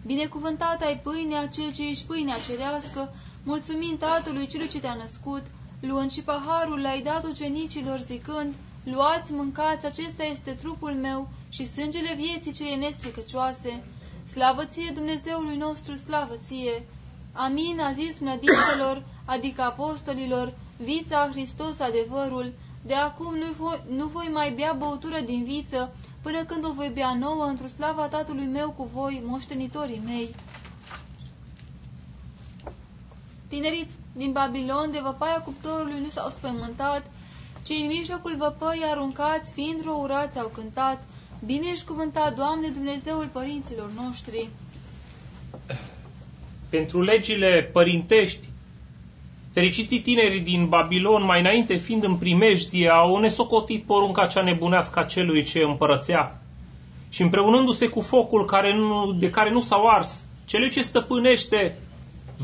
[0.07, 3.13] Binecuvântat ai pâinea, cel ce ești pâinea cerească,
[3.45, 5.43] mulțumind Tatălui celui ce te-a născut,
[5.81, 12.15] luând și paharul l-ai dat ucenicilor zicând, Luați, mâncați, acesta este trupul meu și sângele
[12.15, 13.83] vieții cele nestricăcioase.
[14.27, 16.87] Slavă ție, Dumnezeului nostru, slavă ție!
[17.33, 24.31] Amin, a zis mlădințelor, adică apostolilor, vița Hristos adevărul, de acum nu voi, nu voi
[24.33, 28.71] mai bea băutură din viță, până când o voi bea nouă într-o slava Tatălui meu
[28.71, 30.35] cu voi, moștenitorii mei.
[33.51, 37.03] Tinerii din Babilon, de văpaia cuptorului, nu s-au spământat,
[37.67, 41.03] ci în mijlocul văpăii aruncați, fiind rourați, au cântat,
[41.45, 44.49] Bine ești cuvântat, Doamne, Dumnezeul părinților noștri.
[46.69, 48.49] Pentru legile părintești,
[49.53, 55.05] fericiții tinerii din Babilon, mai înainte fiind în primejdie, au nesocotit porunca cea nebunească a
[55.05, 56.43] celui ce împărățea.
[57.09, 61.79] Și împreunându-se cu focul care nu, de care nu s-au ars, celui ce stăpânește,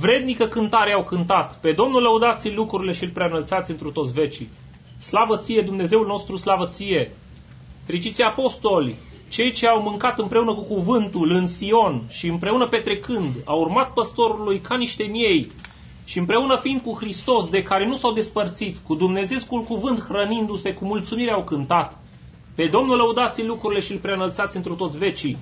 [0.00, 1.58] vrednică cântare au cântat.
[1.60, 4.48] Pe Domnul lăudați lucrurile și îl preanălțați întru toți vecii.
[4.98, 7.10] Slavă ție, Dumnezeul nostru, slavă ție!
[7.84, 8.94] Fericiți apostoli,
[9.28, 14.60] cei ce au mâncat împreună cu cuvântul în Sion și împreună petrecând, au urmat păstorului
[14.60, 15.50] ca niște miei
[16.04, 20.84] și împreună fiind cu Hristos, de care nu s-au despărțit, cu Dumnezeescul cuvânt hrănindu-se, cu
[20.84, 21.98] mulțumire au cântat.
[22.54, 25.36] Pe Domnul lăudați lucrurile și îl preînălțați într toți vecii.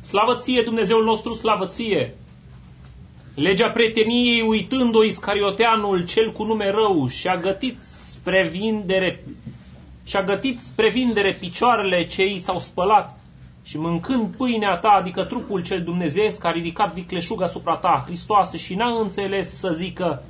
[0.00, 2.16] Slavă ție, Dumnezeul nostru, slavă ție!
[3.40, 9.24] Legea prieteniei, uitând-o Iscarioteanul, cel cu nume rău, și-a gătit spre vindere,
[10.04, 13.20] și-a gătit spre vindere picioarele ce i s-au spălat
[13.62, 18.74] și mâncând pâinea ta, adică trupul cel dumnezeesc, a ridicat vicleșug asupra ta, Hristoase, și
[18.74, 20.22] n-a înțeles să zică,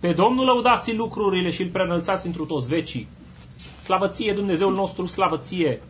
[0.00, 3.08] pe Domnul lăudați lucrurile și îl preînălțați întru toți vecii.
[3.80, 5.82] Slavă ție, Dumnezeul nostru, slavă ție!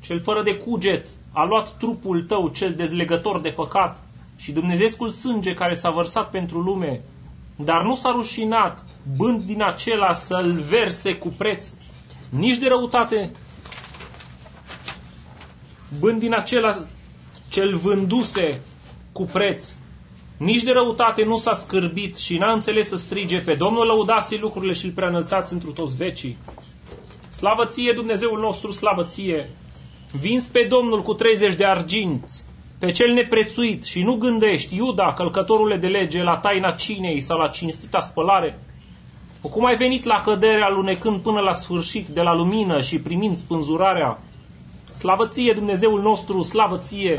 [0.00, 4.02] Cel fără de cuget a luat trupul tău, cel dezlegător de păcat,
[4.42, 7.00] și Dumnezeescul sânge care s-a vărsat pentru lume,
[7.56, 8.84] dar nu s-a rușinat,
[9.16, 11.72] bând din acela să-l verse cu preț,
[12.28, 13.32] nici de răutate,
[15.98, 16.76] bând din acela
[17.48, 18.60] cel vânduse
[19.12, 19.72] cu preț,
[20.36, 24.72] nici de răutate nu s-a scârbit și n-a înțeles să strige pe Domnul lăudați lucrurile
[24.72, 26.38] și îl preanălțați întru toți vecii.
[27.28, 29.50] Slavă ție, Dumnezeul nostru, slavă ție!
[30.20, 32.44] Vins pe Domnul cu 30 de arginți,
[32.82, 37.48] pe cel neprețuit și nu gândești, Iuda, călcătorule de lege, la taina cinei sau la
[37.48, 38.58] cinstita spălare,
[39.40, 44.18] cum ai venit la cădere alunecând până la sfârșit de la lumină și primind spânzurarea,
[44.94, 47.14] slavă ție, Dumnezeul nostru, slavă ție!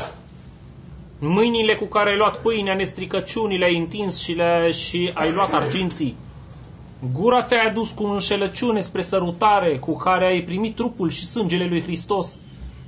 [1.18, 6.16] Mâinile cu care ai luat pâinea, nestricăciunile ai întins și, le, și ai luat arginții.
[7.12, 11.82] Gura ți-ai adus cu înșelăciune spre sărutare, cu care ai primit trupul și sângele lui
[11.82, 12.36] Hristos.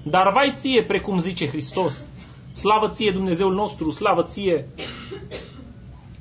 [0.03, 2.07] Dar vai ție, precum zice Hristos,
[2.57, 4.69] slavă ție Dumnezeul nostru, slavă ție!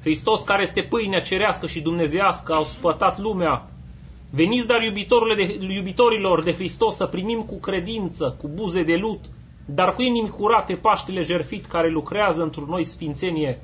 [0.02, 3.70] Hristos, care este pâinea cerească și dumnezească, au spătat lumea.
[4.30, 4.80] Veniți, dar
[5.36, 9.20] de, iubitorilor de Hristos, să primim cu credință, cu buze de lut,
[9.66, 13.64] dar cu inimi curate Paștele jerfit care lucrează într noi sfințenie.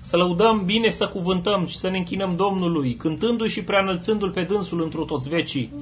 [0.00, 4.82] Să lăudăm bine, să cuvântăm și să ne închinăm Domnului, cântându-i și preanălțându-l pe dânsul
[4.82, 5.72] într toți vecii.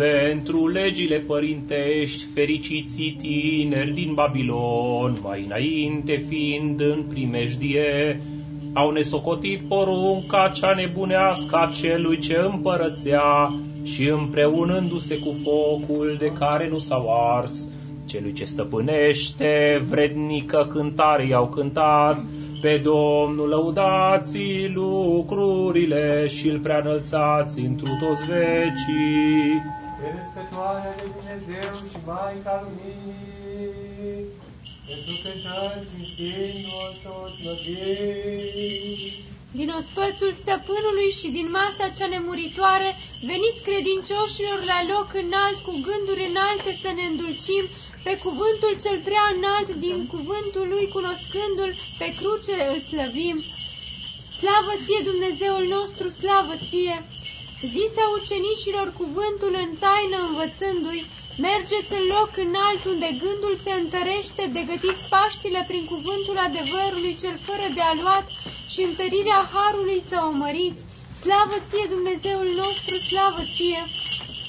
[0.00, 8.20] Pentru legile părintești, fericiții tineri din Babilon, mai înainte fiind în primejdie,
[8.72, 16.68] au nesocotit porunca cea nebunească a celui ce împărățea și împreunându-se cu focul de care
[16.68, 17.68] nu s-au ars,
[18.06, 22.24] celui ce stăpânește, vrednică cântare i-au cântat,
[22.60, 24.38] pe Domnul lăudați
[24.74, 29.79] lucrurile și îl preanălțați întru toți vecii.
[30.18, 34.22] Născătoarea de Dumnezeu și Maica Luminii,
[34.88, 36.82] pentru că cel cinstit o
[39.60, 42.90] Din ospățul stăpânului și din masa cea nemuritoare,
[43.30, 47.64] veniți credincioșilor la loc înalt, cu gânduri înalte să ne îndulcim,
[48.06, 53.36] pe cuvântul cel prea înalt din cuvântul lui, cunoscându-l, pe cruce îl slăvim.
[54.38, 56.96] Slavă ție, Dumnezeul nostru, slavă ție!
[57.60, 61.08] Zisa ucenicilor cuvântul în taină învățându-i,
[61.46, 67.36] mergeți în loc înalt unde gândul se întărește, de gătiți Paștile prin cuvântul adevărului cel
[67.46, 68.26] fără de aluat
[68.72, 70.82] și întărirea Harului să o măriți.
[71.22, 73.82] Slavă ție, Dumnezeul nostru, slavă ție!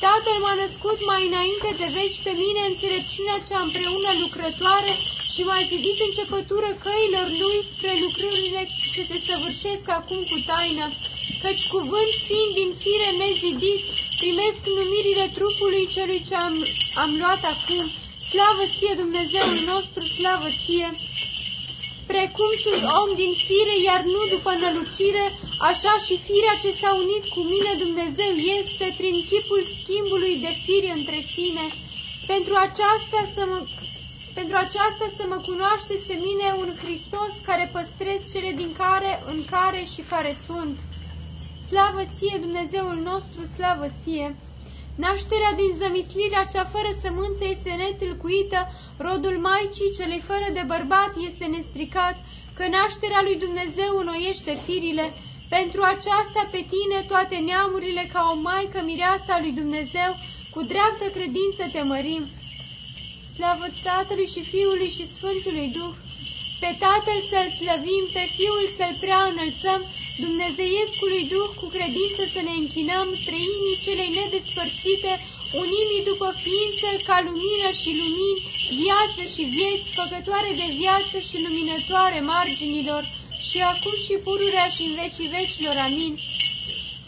[0.05, 4.93] Tatăl m-a născut mai înainte de veci pe mine înțelepciunea cea împreună lucrătoare
[5.33, 8.61] și m-a zidit începătură căilor lui spre lucrurile
[8.93, 10.85] ce se săvârșesc acum cu taină
[11.43, 13.81] căci cuvânt fiind din fire nezidit,
[14.21, 16.55] primesc numirile trupului celui ce am,
[17.03, 17.83] am luat acum.
[18.29, 20.89] Slavă ție, Dumnezeul nostru, slavă ție!
[22.11, 25.25] Precum sunt om din fire, iar nu după nălucire,
[25.69, 30.91] așa și firea ce s-a unit cu mine Dumnezeu este prin chipul schimbului de fire
[30.99, 31.65] între sine.
[32.31, 33.59] Pentru aceasta să mă
[34.39, 39.39] pentru aceasta să mă cunoașteți pe mine un Hristos care păstrez cele din care, în
[39.53, 40.75] care și care sunt.
[41.71, 44.27] Slavă ție, Dumnezeul nostru, slavă ție!
[45.05, 48.59] Nașterea din zămislirea cea fără sămânță este netâlcuită,
[49.07, 52.15] rodul Maicii celei fără de bărbat este nestricat,
[52.57, 55.05] că nașterea lui Dumnezeu înnoiește firile.
[55.55, 60.11] Pentru aceasta pe tine toate neamurile ca o maică mireasa lui Dumnezeu,
[60.53, 62.23] cu dreaptă credință te mărim.
[63.35, 65.95] Slavă Tatălui și Fiului și Sfântului Duh!
[66.63, 69.81] Pe Tatăl să-L slăvim, pe Fiul să-L prea înălțăm,
[70.25, 75.11] Dumnezeiescului Duh cu credință să ne închinăm, trăimii celei nedespărțite,
[75.63, 78.43] unimii după ființă ca lumină și lumini,
[78.81, 83.03] viață și vieți, făcătoare de viață și luminătoare marginilor,
[83.47, 85.75] și acum și pururea și în vecii vecilor.
[85.87, 86.13] Amin.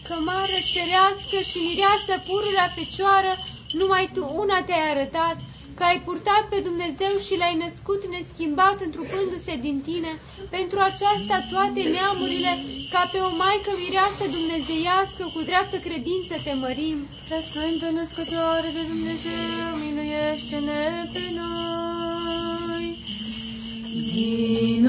[0.08, 3.32] Cămară cerească și mireasă pururea fecioară,
[3.80, 5.38] numai tu una te-ai arătat,
[5.78, 10.12] că ai purtat pe Dumnezeu și l-ai născut neschimbat întrupându-se din tine,
[10.56, 12.54] pentru aceasta toate neamurile,
[12.94, 16.98] ca pe o maică mireasă dumnezeiască, cu dreaptă credință te mărim.
[17.28, 20.84] Să Sfântă Născătoare de Dumnezeu, miluiește-ne
[21.14, 22.86] pe noi.
[24.14, 24.84] Din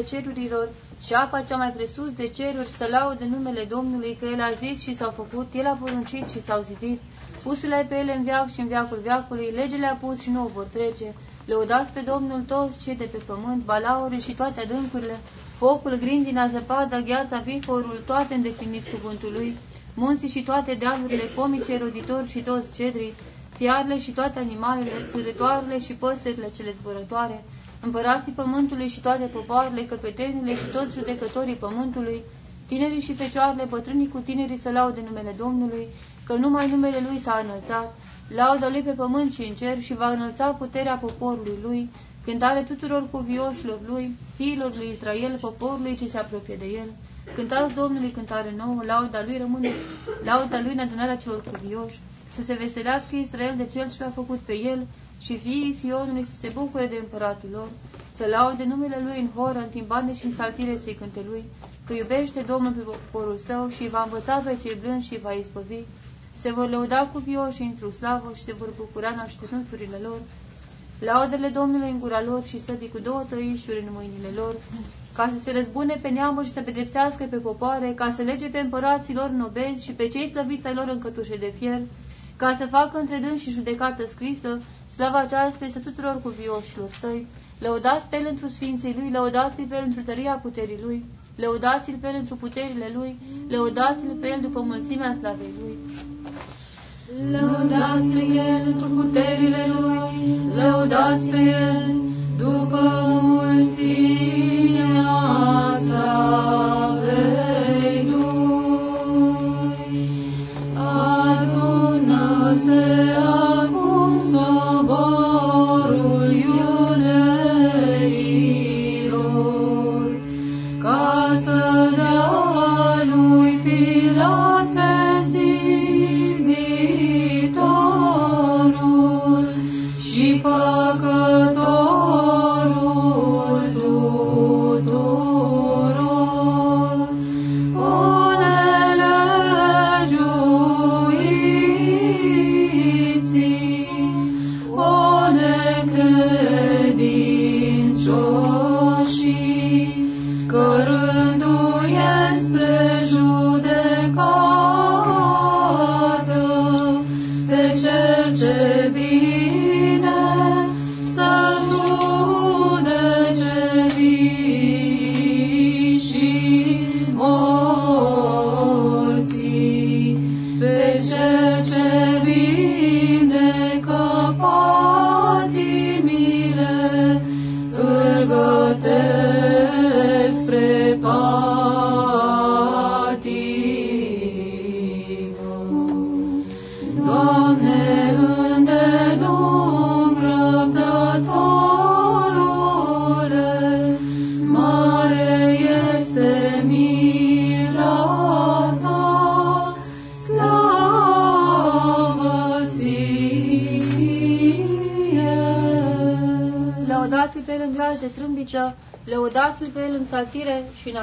[0.00, 0.68] cerurile cerurilor
[1.04, 4.80] și apa cea mai presus de ceruri să laude numele Domnului, că el a zis
[4.80, 7.00] și s-au făcut, el a poruncit și s-au zidit.
[7.42, 10.50] Pusule pe ele în veac și în veacul veacului, legele a pus și nu o
[10.54, 11.14] vor trece.
[11.44, 15.18] Lăudați pe Domnul toți cei de pe pământ, balaurii și toate adâncurile,
[15.56, 19.56] focul, grindina, zăpada, gheața, viforul, toate îndepliniți cuvântul lui,
[19.94, 23.12] munții și toate dealurile, pomii roditori și toți cedrii,
[23.56, 27.44] fiarele și toate animalele, târătoarele și păsările cele zburătoare,
[27.82, 32.22] împărații pământului și toate popoarele, căpetenile și toți judecătorii pământului,
[32.66, 35.86] tinerii și fecioarele, bătrânii cu tinerii să laude numele Domnului,
[36.26, 37.94] că numai numele Lui s-a înălțat,
[38.34, 41.90] laudă Lui pe pământ și în cer și va înălța puterea poporului Lui,
[42.24, 46.92] cântare tuturor cuvioșilor Lui, fiilor lui Israel, poporului ce se apropie de El.
[47.34, 49.70] Cântați Domnului cântare nouă, lauda Lui rămâne,
[50.24, 52.00] lauda Lui în adunarea celor cuvioși,
[52.34, 54.86] să se veselească Israel de Cel ce l-a făcut pe El
[55.24, 57.68] și fiii Sionului să se bucure de împăratul lor,
[58.10, 61.44] să laude numele Lui în horă, în timbane și în saltire să-i cânte Lui,
[61.86, 65.20] că iubește Domnul pe poporul său și îi va învăța pe cei blânzi și îi
[65.22, 65.84] va izbăvi.
[66.36, 70.20] Se vor lăuda cu vioși într-o slavă și se vor bucura în așternuturile lor.
[70.98, 74.54] Laudele Domnului în gura lor și săbii cu două tăișuri în mâinile lor,
[75.14, 78.58] ca să se răzbune pe neamuri și să pedepsească pe popoare, ca să lege pe
[78.58, 81.80] împărații lor nobezi și pe cei slăviți ai lor în cătușe de fier,
[82.36, 84.60] ca să facă între dâns și judecată scrisă,
[84.94, 87.26] slava aceasta este tuturor cuvioșilor săi.
[87.58, 91.04] Lăudați pe el întru sfinții lui, lăudați-l pe el întru tăria puterii lui,
[91.36, 95.76] lăudați-l pe el întru puterile lui, lăudați-l pe el după mulțimea slavei lui.
[97.30, 101.94] Lăudați pe el întru puterile lui, lăudați pe el
[102.38, 102.80] după
[103.22, 104.58] mulțimea
[105.86, 106.81] slavei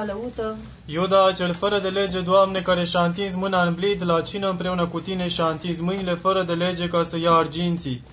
[0.10, 0.57] saltire și în alăută.
[0.86, 4.88] Iuda, cel fără de lege, Doamne, care și-a întins mâna în blid la cină împreună
[4.88, 8.03] cu tine și-a întins mâinile fără de lege ca să ia arginții.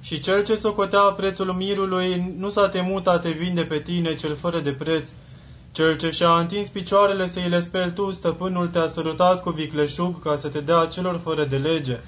[0.00, 4.36] Și cel ce socotea prețul mirului nu s-a temut a te vinde pe tine, cel
[4.36, 5.08] fără de preț.
[5.72, 10.36] Cel ce și-a întins picioarele să-i le speli tu, stăpânul te-a sărutat cu vicleșug ca
[10.36, 12.00] să te dea celor fără de lege.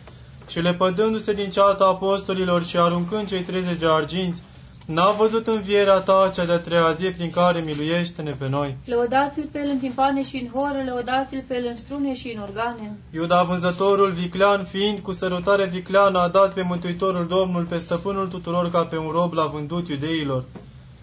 [0.49, 4.43] Și lepădându-se din ceata apostolilor și aruncând cei 30 de arginți,
[4.95, 8.77] n-a văzut învierea ta cea de-a treia zi prin care miluiește-ne pe noi.
[8.85, 12.43] Lăudați-l pe el în timpane și în horă, lăudați-l pe el în strune și în
[12.43, 12.97] organe.
[13.11, 18.71] Iuda vânzătorul viclean, fiind cu sărutare vicleană, a dat pe Mântuitorul Domnul, pe stăpânul tuturor
[18.71, 20.45] ca pe un rob l-a vândut iudeilor.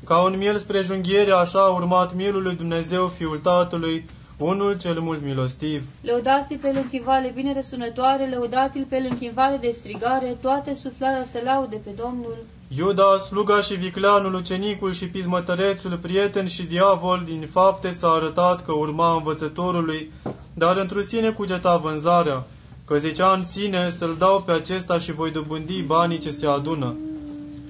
[0.05, 4.05] Ca un miel spre junghiere, așa a urmat mielul lui Dumnezeu, Fiul Tatălui,
[4.37, 5.83] unul cel mult milostiv.
[6.01, 10.73] Lăudați-l pe el în chivale bine răsunătoare, lăudați-l pe el în chivale de strigare, toate
[10.73, 12.37] suflarea să laude pe Domnul.
[12.67, 18.71] Iuda, sluga și vicleanul, ucenicul și pismătărețul, prieten și diavol, din fapte s-a arătat că
[18.71, 20.11] urma învățătorului,
[20.53, 22.43] dar într-o sine cugeta vânzarea,
[22.85, 26.95] că zicea în sine să-l dau pe acesta și voi dobândi banii ce se adună.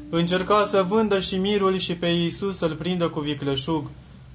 [0.10, 3.84] Încerca să vândă și mirul și pe Iisus să-l prindă cu vicleșug.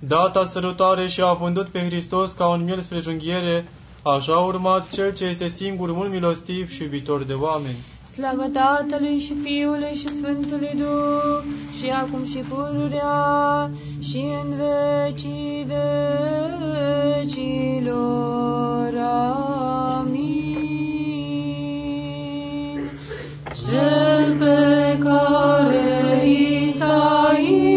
[0.06, 3.64] Data sărutare și a vândut pe Hristos ca un miel spre junghiere,
[4.02, 7.77] așa a urmat cel ce este singur mult milostiv și iubitor de oameni.
[8.14, 11.43] Slavă Tatălui și Fiului și Sfântului Duh,
[11.78, 13.70] și acum și pururea,
[14.01, 15.66] și în vecii
[17.22, 18.94] vecilor.
[19.98, 20.40] Amin.
[23.70, 26.27] Cel pe care
[26.66, 27.69] Isaia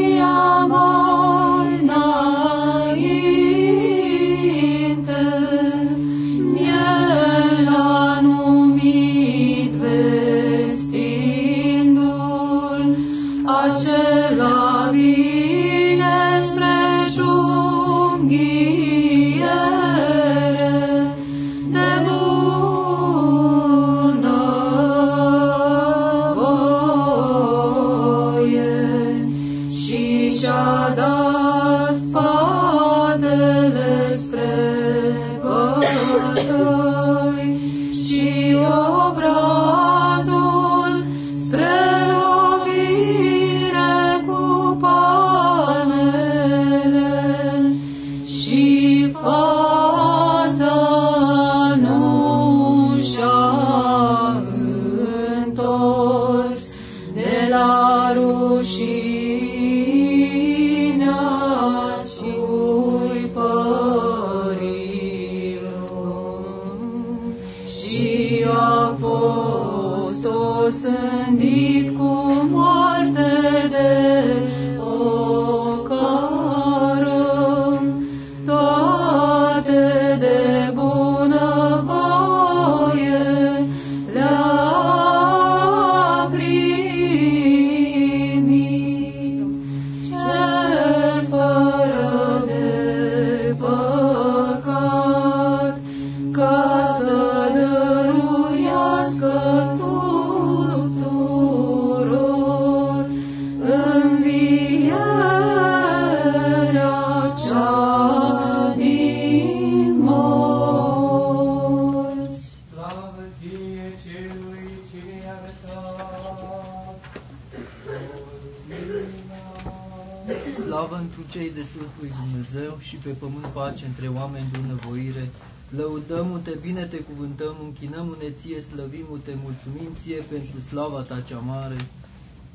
[130.04, 131.86] ție pentru slava ta cea mare.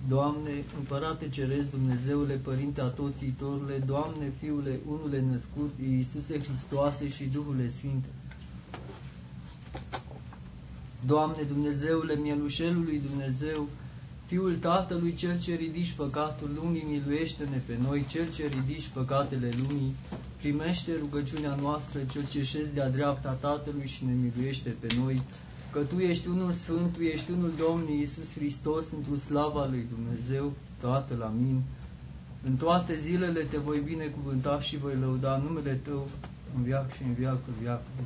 [0.09, 8.09] Doamne, Împărate Ceresc, Dumnezeule, Părinte Atoțiitorule, Doamne, Fiule, Unule născut, Iisuse Hristoase și Duhule Sfinte.
[11.07, 13.69] Doamne, Dumnezeule, Mielușelului Dumnezeu,
[14.27, 19.95] Fiul Tatălui, Cel ce ridici păcatul lumii, miluiește-ne pe noi, Cel ce ridici păcatele lumii,
[20.37, 25.23] primește rugăciunea noastră, Cel ce șezi de-a dreapta Tatălui și ne miluiește pe noi,
[25.73, 30.53] că Tu ești unul Sfânt, Tu ești unul Domn Iisus Hristos, într-o slava lui Dumnezeu,
[30.81, 31.63] Tatăl, amin.
[32.47, 36.09] În toate zilele te voi binecuvânta și voi lăuda numele Tău
[36.57, 38.05] în viac și în viacul viacului.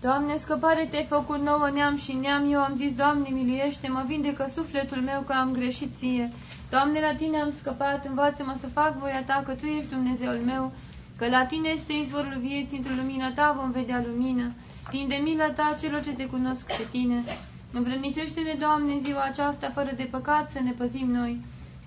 [0.00, 4.46] Doamne, scăpare te-ai făcut nouă neam și neam, eu am zis, Doamne, miluiește, mă vindecă
[4.54, 6.32] sufletul meu că am greșit ție.
[6.70, 10.72] Doamne, la Tine am scăpat, învață-mă să fac voia Ta, că Tu ești Dumnezeul meu,
[11.16, 14.52] că la Tine este izvorul vieții, într-o lumina Ta vom vedea lumină.
[14.90, 17.24] Tinde mila Ta celor ce Te cunosc pe Tine.
[17.72, 21.40] Învrănicește-ne, Doamne, în ziua aceasta, fără de păcat, să ne păzim noi.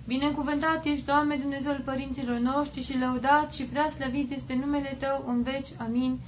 [0.08, 5.44] Binecuvântat ești, Doamne, Dumnezeul părinților noștri și lăudat și prea slăvit este numele Tău în
[5.44, 5.68] veci.
[5.78, 6.20] Amin.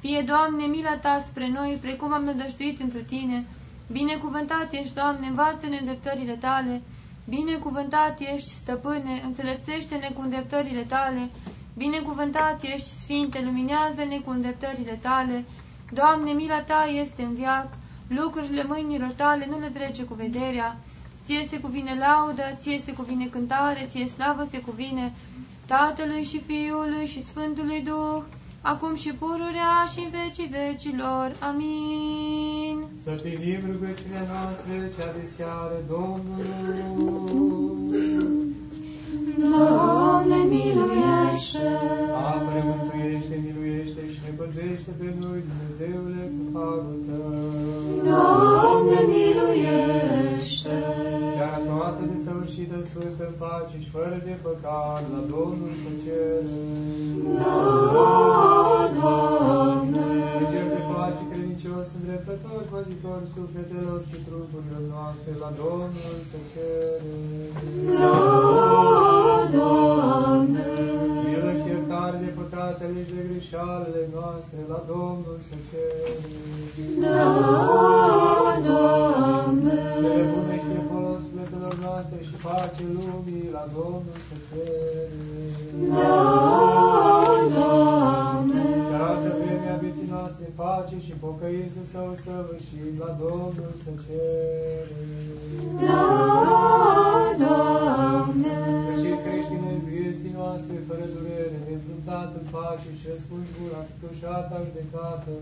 [0.00, 3.46] Fie, Doamne, mila Ta spre noi, precum am nădăștuit întru Tine.
[3.92, 6.82] Binecuvântat ești, Doamne, învață-ne îndreptările Tale.
[7.28, 11.28] Binecuvântat ești, Stăpâne, înțelepțește-ne cu îndreptările Tale.
[11.76, 15.44] Binecuvântat ești, Sfinte, luminează-ne cu îndreptările Tale.
[15.92, 17.68] Doamne, mila Ta este în viac,
[18.08, 20.76] lucrurile mâinilor Tale nu le trece cu vederea.
[21.24, 25.12] Ție se cuvine laudă, ție se cuvine cântare, ție slavă se cuvine
[25.66, 28.22] Tatălui și Fiului și Sfântului Duh,
[28.60, 31.36] acum și pururea și în vecii vecilor.
[31.40, 32.86] Amin.
[33.02, 36.86] Să primim rugăciunea noastră cea de seară Domnului.
[39.34, 41.68] Doamne, miluiește!
[42.30, 47.30] Apără, mântuiește, miluiește și ne păzește pe noi, Dumnezeule, cu harul Tău.
[48.08, 50.76] Doamne, miluiește!
[51.34, 56.64] Seara toată desăvârșită, sfântă, în pace și fără de păcat, la Domnul să cerem.
[57.40, 57.58] Da,
[58.98, 60.08] Doamne!
[60.40, 67.20] Înger de pace, credincios, îndreptător, păzitor sufletelor și trupurilor noastre, la Domnul să cerem.
[68.00, 68.75] Da,
[72.66, 76.18] păcatele și de greșalele noastre la Domnul să cerem.
[77.02, 77.24] Da,
[78.66, 79.78] Doamne.
[80.02, 85.14] Cele bune și de folos sufletelor noastre și pace lumii la Domnul să cerem.
[85.96, 86.14] Da,
[87.56, 88.64] Doamne.
[88.86, 95.06] Și arată vremea vieții noastre pace și pocăință să o săvârșim la Domnul să cerem.
[95.82, 96.00] Da,
[96.44, 97.05] Doamne.
[102.06, 105.32] Durere, neînfruntat în pace și răspuns gura cu șata judecată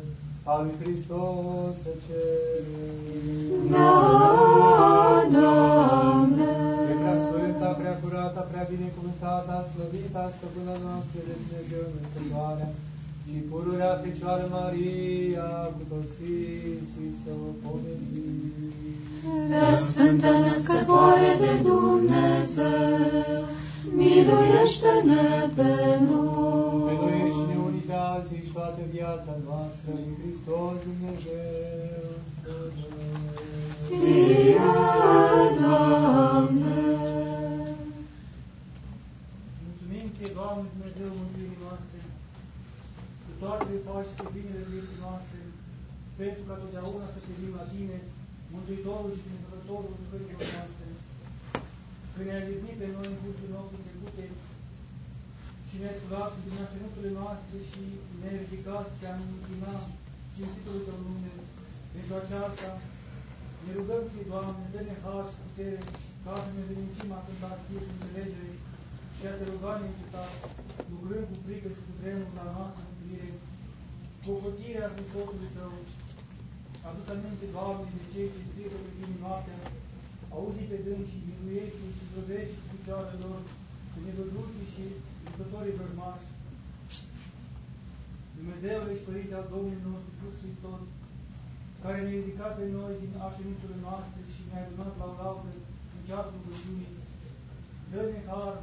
[0.51, 3.61] a lui Hristos să cerem.
[3.74, 3.93] Da,
[5.36, 6.53] Doamne.
[6.89, 12.70] Pe prea sfânta, prea curata, prea binecuvântata, slăvita, stăpâna noastră de Dumnezeu Născătoarea
[13.23, 18.73] și pururea Fecioară Maria cu toți Sfinții să o pomenim.
[19.49, 23.43] Prea Sfântă Născătoare de Dumnezeu,
[23.98, 25.73] miluiește-ne pe
[26.09, 26.97] noi.
[27.01, 32.52] Pe noi și ne unii pe alții și toată viața noastră în Hristos Dumnezeu să
[33.89, 34.59] Ție,
[35.61, 36.81] Doamne.
[39.65, 41.98] Mulțumim Ție, Doamne Dumnezeu mântuirii noastre,
[43.24, 45.40] cu toate faci spre binele vieții noastre,
[46.20, 47.98] pentru ca totdeauna să privim la Tine,
[48.55, 50.84] Mântuitorul și Mântuitorul lucrărilor noastre.
[52.16, 54.24] Când ne-ai ridicat pe noi în cursul nostru trecute
[55.66, 57.82] și ne-ai sculat din așenuturile noastre și
[58.19, 59.74] ne-ai ridicat pe a închina
[60.35, 61.35] cinstitul Tău nume.
[61.93, 62.69] Pentru aceasta
[63.65, 65.78] ne rugăm Ție, Doamne, dă-ne har și putere
[66.24, 68.53] ca să ne zărincim a cânta Ție cu înțelegere
[69.16, 70.32] și a Te ruga neîncetat,
[70.91, 73.31] lucrând cu frică și cu tremur la noastră mântuire,
[74.23, 75.74] cu hotirea Hrisosului Tău,
[76.86, 79.59] Aduc aminte, Doamne, de cei ce strigă pe tine noaptea,
[80.36, 83.40] auzi pe dâns și miluiește și zdrobește cu picioarele lor,
[83.93, 84.85] pe nevăzuții și
[85.27, 86.28] jucătorii vrăjmași.
[88.39, 90.82] Dumnezeule și Părinte al Domnului nostru Iisus Hristos,
[91.82, 95.52] care ne-a ridicat pe noi din așenuturile noastre și ne-a adunat la o laudă
[95.94, 96.93] în ceasul rugăciunii,
[97.90, 98.56] dă-ne har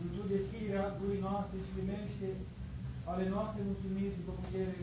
[0.00, 2.28] în tu deschiderea gurii noastre și primește
[3.10, 4.76] ale noastre mulțumiri după putere,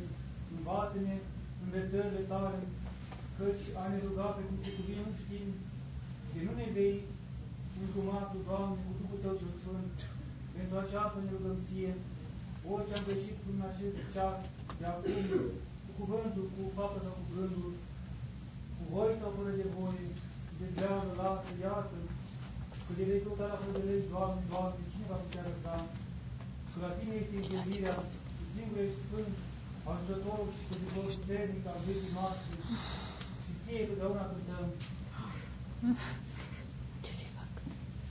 [0.55, 1.15] învață-ne
[1.63, 2.61] învățările tale,
[3.37, 5.47] căci a ne ruga pe cum se cuvine nu știm,
[6.31, 6.95] că nu ne vei
[7.83, 9.95] încuma Tu, Doamne, cu Duhul Tău cel Sfânt.
[10.55, 11.93] Pentru aceasta ne rugăm Ție,
[12.71, 14.39] orice am greșit în acest ceas,
[14.79, 15.25] de acum,
[15.85, 17.71] cu cuvântul, cu fapta sau cu gândul,
[18.75, 20.05] cu voi sau fără de voie,
[20.59, 21.97] dezlează, lasă, iartă,
[22.85, 25.75] că de vei căuta la fără de legi, Doamne, Doamne, cine va putea răsta?
[26.69, 27.95] Că la Tine este întâlnirea,
[28.53, 29.33] singur ești Sfânt,
[29.91, 32.53] ajutătorul și păzitorul puternic al vieții noastre
[33.43, 34.67] și ție totdeauna cântăm.
[37.03, 37.51] Ce se fac?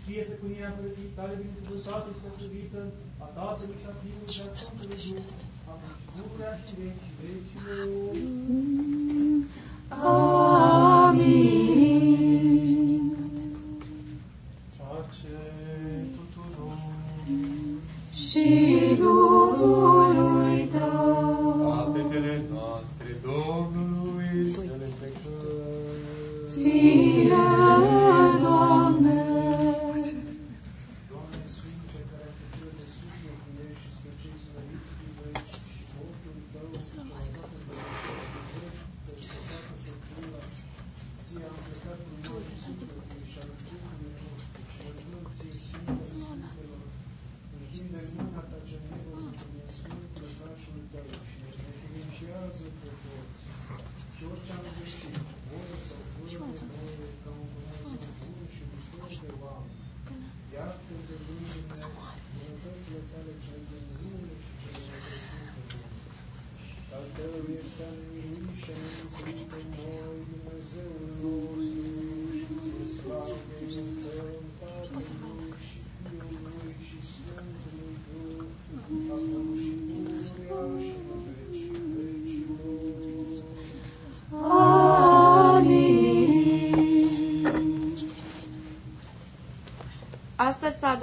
[0.05, 2.81] Fie pe cunirea împărăției tale binecuvântată și potrivită
[3.25, 5.25] a Tatălui și a Fiului și a Sfântului Duh,
[5.71, 7.21] acum și pururea și veci și mm.
[7.21, 7.99] vecilor.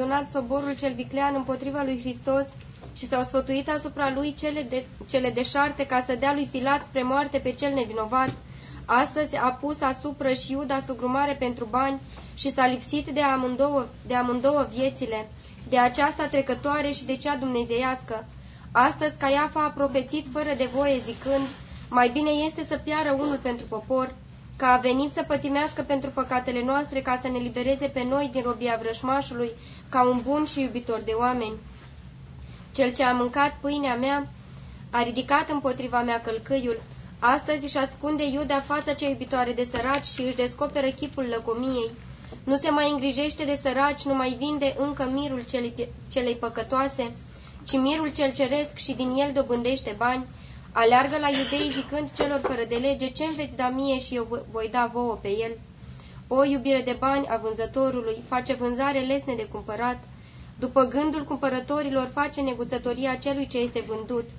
[0.08, 2.48] Adunat soborul cel viclean împotriva lui Hristos
[2.96, 7.04] și s-au sfătuit asupra lui cele, de, cele deșarte ca să dea lui Pilat spre
[7.04, 8.34] moarte pe cel nevinovat.
[8.86, 12.00] Astăzi a pus asupra și Iuda sugrumare pentru bani
[12.36, 15.30] și s-a lipsit de amândouă, de amândouă viețile,
[15.70, 18.26] de aceasta trecătoare și de cea dumnezeiască.
[18.72, 21.46] Astăzi Caiafa a profețit fără de voie zicând,
[21.90, 24.16] mai bine este să piară unul pentru popor,
[24.58, 28.42] că a venit să pătimească pentru păcatele noastre ca să ne libereze pe noi din
[28.42, 29.52] robia vrășmașului,
[29.90, 31.58] ca un bun și iubitor de oameni.
[32.76, 34.28] Cel ce a mâncat pâinea mea
[34.92, 36.82] a ridicat împotriva mea călcâiul.
[37.20, 41.92] Astăzi își ascunde Iuda fața cea iubitoare de săraci și își descoperă chipul lăcomiei.
[42.44, 47.12] Nu se mai îngrijește de săraci, nu mai vinde încă mirul celei, celei păcătoase,
[47.66, 50.26] ci mirul cel ceresc și din el dobândește bani.
[50.72, 54.70] Aleargă la iudei zicând celor fără de lege, ce-mi veți da mie și eu voi
[54.72, 55.58] da vouă pe el?
[56.28, 59.98] O iubire de bani a vânzătorului face vânzare lesne de cumpărat.
[60.60, 64.30] După gândul cumpărătorilor face neguțătoria celui ce este vândut.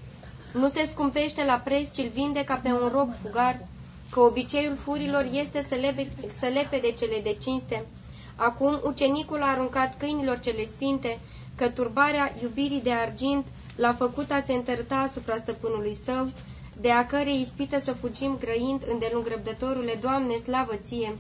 [0.52, 3.66] Nu se scumpește la preț, ci îl vinde ca pe un rob fugar,
[4.10, 7.86] că obiceiul furilor este să, lebe, să lepe de cele de cinste.
[8.36, 11.18] Acum ucenicul a aruncat câinilor cele sfinte,
[11.54, 13.46] că turbarea iubirii de argint
[13.78, 16.32] l-a făcut a se întărta asupra stăpânului său,
[16.80, 21.16] de a cărei ispită să fugim grăind îndelung răbdătorule, Doamne, slavă ție!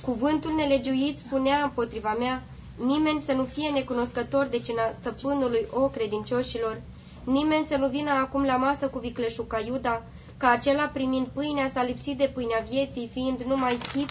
[0.00, 2.42] Cuvântul nelegiuit spunea împotriva mea,
[2.84, 6.80] nimeni să nu fie necunoscător de cina stăpânului, o credincioșilor,
[7.24, 10.02] nimeni să nu vină acum la masă cu vicleșul ca Iuda,
[10.36, 14.08] ca acela primind pâinea s-a lipsit de pâinea vieții, fiind numai chip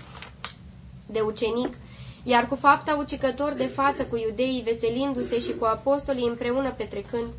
[1.05, 1.73] de ucenic,
[2.23, 7.33] iar cu fapta ucicător de față cu iudeii, veselindu-se și cu apostolii împreună petrecând,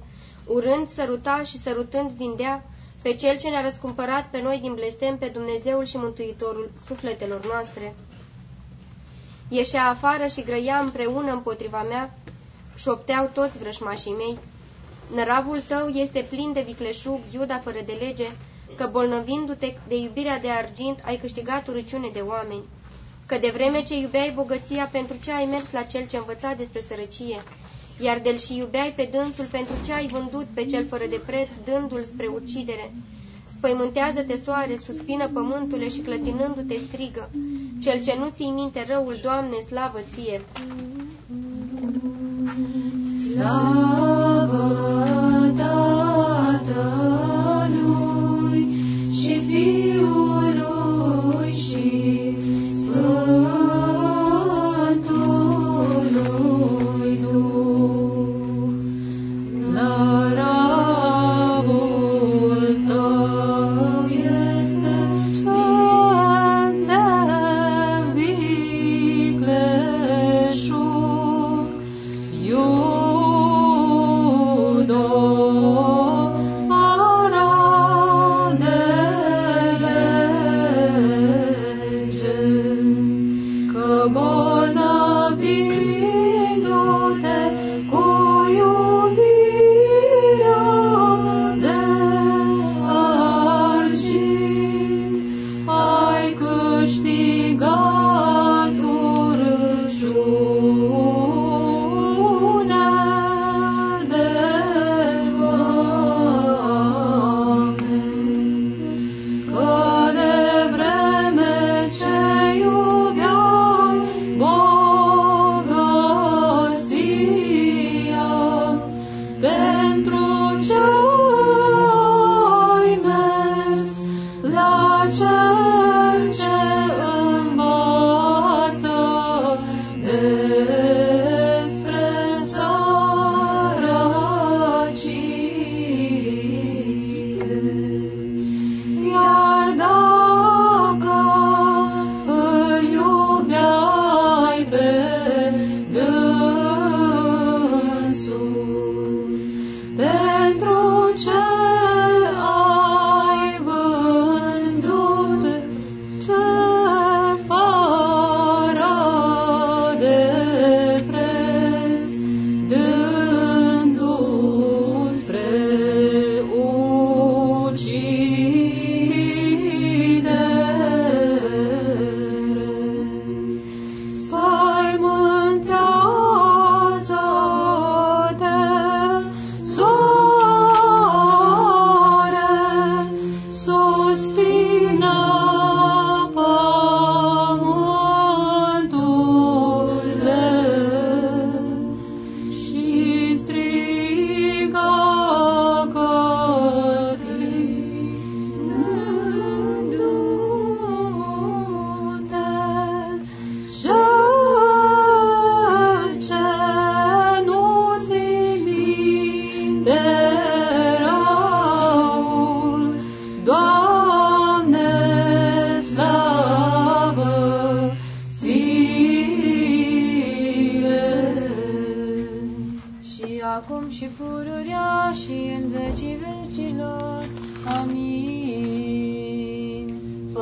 [0.46, 2.64] urând, săruta și sărutând vindea
[3.02, 7.94] pe Cel ce ne-a răscumpărat pe noi din blestem, pe Dumnezeul și Mântuitorul sufletelor noastre.
[9.48, 12.18] Ieșea afară și grăia împreună împotriva mea,
[12.76, 14.38] șopteau toți vrășmașii mei.
[15.14, 18.26] Năravul tău este plin de vicleșug, Iuda fără de lege,
[18.76, 22.64] că bolnăvindu-te de iubirea de argint ai câștigat urăciune de oameni.
[23.26, 26.80] Că de vreme ce iubeai bogăția, pentru ce ai mers la cel ce învăța despre
[26.80, 27.42] sărăcie,
[27.98, 31.48] iar del și iubeai pe dânsul pentru ce ai vândut pe cel fără de preț,
[31.64, 32.92] dându-l spre ucidere.
[33.46, 37.30] Spăimântează-te soare, suspină pământule și clătinându-te strigă.
[37.82, 40.40] Cel ce nu ții minte răul, Doamne, slavă ție!
[43.34, 44.03] Slavă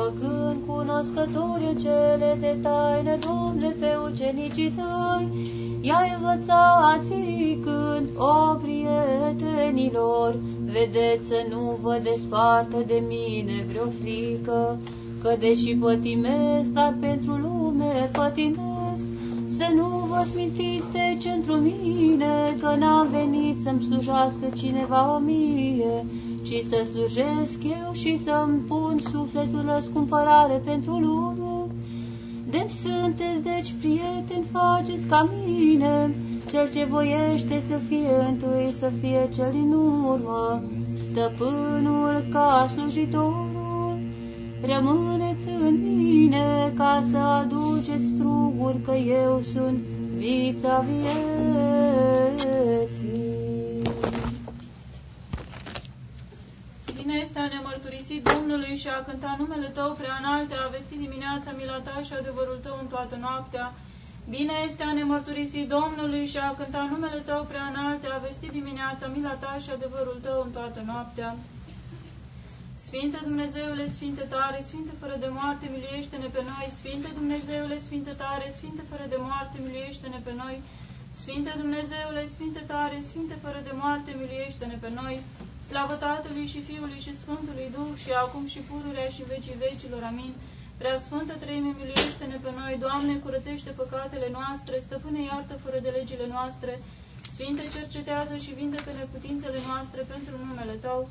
[0.03, 5.27] Făcând cunoscătoare cele de taine, Doamne, pe ucenicii tăi,
[5.81, 10.35] i-ai învățat zicând, o prietenilor,
[10.65, 14.79] vedeți să nu vă despartă de mine vreo frică,
[15.21, 19.05] că deși pătimesc, dar pentru lume pătimesc,
[19.47, 26.05] să nu vă smintiți de centru mine, că n-am venit să-mi slujească cineva mie,
[26.53, 31.65] ci să slujesc eu și să-mi pun sufletul răscumpărare pentru lume.
[32.49, 36.15] De sunteți, deci, prieteni, faceți ca mine,
[36.49, 40.63] cel ce voiește să fie întâi, să fie cel din urmă,
[40.97, 43.97] stăpânul ca slujitorul.
[44.61, 49.77] Rămâneți în mine ca să aduceți struguri, că eu sunt
[50.17, 51.33] vița vieții.
[57.13, 60.95] Bine este a ne mărturisi Domnului și a cânta numele Tău prea înalte, a vesti
[61.05, 63.73] dimineața mila Ta și adevărul Tău în toată noaptea.
[64.29, 68.47] Bine este a ne mărturisi Domnului și a cânta numele Tău prea înalte, a vesti
[68.59, 71.29] dimineața mila Ta și adevărul Tău în toată noaptea.
[72.85, 76.67] Sfinte Dumnezeule, Sfinte tare, Sfinte fără de moarte, miluiește-ne pe noi.
[76.79, 80.55] Sfinte Dumnezeule, Sfinte tare, Sfinte fără de moarte, miluiește-ne pe noi.
[81.21, 85.15] Sfinte Dumnezeule, Sfinte tare, Sfinte fără de moarte, miluiește-ne pe noi.
[85.69, 90.03] Slavă Tatălui și Fiului și Sfântului Duh și acum și pururea și vecii vecilor.
[90.11, 90.33] Amin.
[90.79, 92.77] Prea Sfântă Treime, miluiește-ne pe noi.
[92.85, 96.73] Doamne, curățește păcatele noastre, stăpâne iartă fără de legile noastre.
[97.33, 101.09] Sfinte, cercetează și vindecă neputințele noastre pentru numele Tău.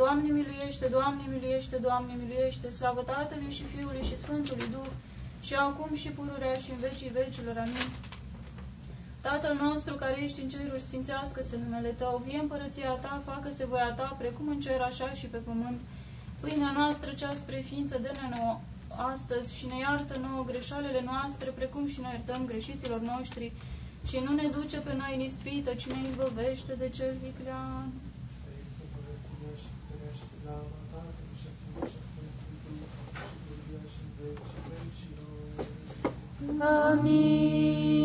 [0.00, 4.90] Doamne miluiește, Doamne miluiește, Doamne miluiește, slavă Tatălui și Fiului și Sfântului Duh,
[5.46, 7.56] și acum și pururea și în vecii vecilor.
[7.56, 7.88] Amin.
[9.28, 14.16] Tatăl nostru care ești în ceruri, sfințească-se numele Tău, vie împărăția Ta, facă-se voia Ta,
[14.18, 15.80] precum în cer, așa și pe pământ.
[16.40, 18.60] Pâinea noastră, cea spre ființă, dă-ne nouă
[19.12, 23.52] astăzi și ne iartă nouă greșalele noastre, precum și noi iertăm greșiților noștri,
[24.08, 27.92] și nu ne duce pe noi în ispită, ci ne izbăvește de cel viclean.
[36.90, 38.03] Amin.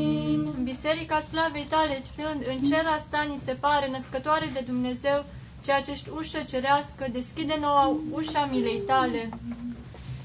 [0.81, 5.25] În biserica slavei tale stând, în cer asta ni se pare născătoare de Dumnezeu,
[5.63, 9.29] ceea ce ești ușă cerească, deschide noua ușa milei tale.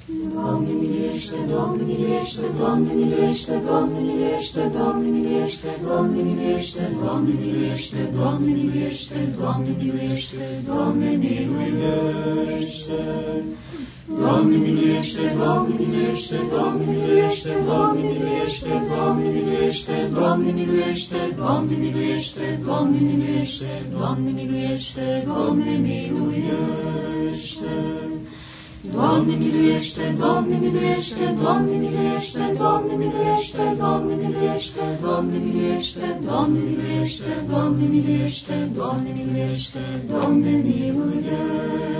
[0.07, 8.53] Doamne miluiește, Doamne miluiește, Doamne miluiește, Doamne miluiește, Doamne miluiește, Doamne miluiește, Doamne miluiește, Doamne
[8.53, 13.01] miluiește, Doamne miluiește, Doamne miluiește.
[14.19, 22.99] Doamne miluiește, Doamne miluiește, Doamne miluiește, Doamne miluiește, Doamne miluiește, Doamne miluiește, Doamne miluiește, Doamne
[22.99, 26.45] miluiește, Doamne miluiește, Doamne miluiește.
[28.93, 37.87] Doamne miluiește, Doamne miluiește, Doamne miluiește, Doamne miluiește, Doamne miluiește, Doamne miluiește, Doamne miluiește, Doamne
[37.89, 39.79] miluiește, Doamne miluiește,
[40.09, 41.95] Doamne miluiește.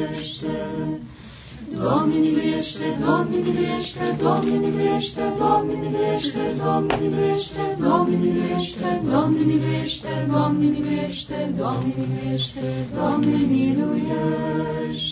[1.81, 10.67] Doamne miluiește, Doamne miluiește, Doamne miluiește, Doamne miluiește, Doamne miluiește, Doamne miluiește, Doamne miluiește, Doamne
[10.67, 15.04] miluiește, Doamne miluiește, Doamne miluiește.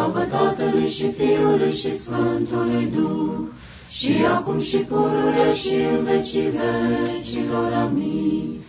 [0.00, 3.38] Slavă Tatălui și Fiului și Sfântului Duh,
[3.90, 7.72] și acum și pururea și în vecii vecilor.
[7.72, 8.60] Amin.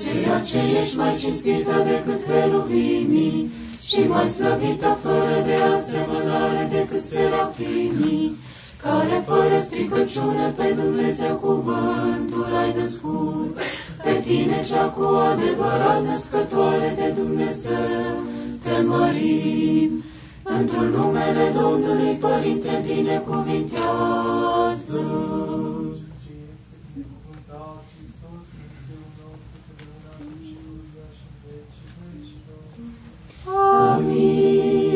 [0.00, 3.50] Ceea ce ești mai cinstită decât veruvimii,
[3.82, 8.36] și mai slăvită fără de asemănare decât serafimii,
[8.82, 13.58] care fără stricăciune pe Dumnezeu cuvântul ai născut,
[14.02, 18.22] pe tine cea cu adevărat născătoare de Dumnezeu,
[18.62, 20.04] te mărim,
[20.58, 25.04] într-un numele Domnului Părinte binecuvintează.
[33.92, 34.94] Amin.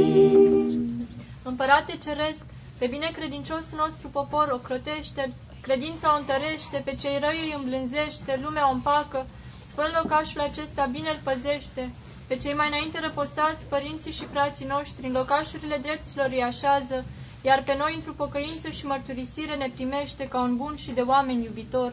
[1.43, 2.47] Împărate Ceresc,
[2.79, 8.69] pe binecredincios nostru popor o crotește, credința o întărește, pe cei răi îi îmblânzește, lumea
[8.69, 9.27] o împacă,
[9.69, 11.91] sfânt locașul acesta bine îl păzește,
[12.29, 16.97] pe cei mai înainte răposați, părinții și frații noștri, în locașurile dreptilor îi așează,
[17.49, 21.45] iar pe noi, într-o pocăință și mărturisire, ne primește ca un bun și de oameni
[21.49, 21.93] iubitor.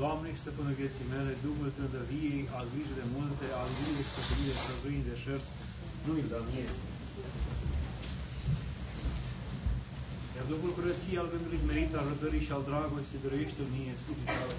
[0.00, 4.56] Doamne, stăpână vieții mele, Duhul trândăviei, al grijii de multe, al grijii de stăpânii de
[4.60, 5.52] străzâini de șerți,
[6.04, 6.70] nu îl da mie.
[10.36, 14.56] Iar Duhul curăției, al gândului merit, al răbdării și al dragostei, dăruiește mie, slujii tale.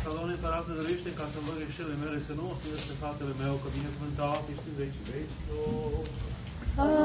[0.00, 3.32] Doamne, Părate, dăruiește ca să-mi văd greșelile mele, să nu o să ies pe fratele
[3.42, 6.04] meu, că binecuvântat ești în vecii vecilor.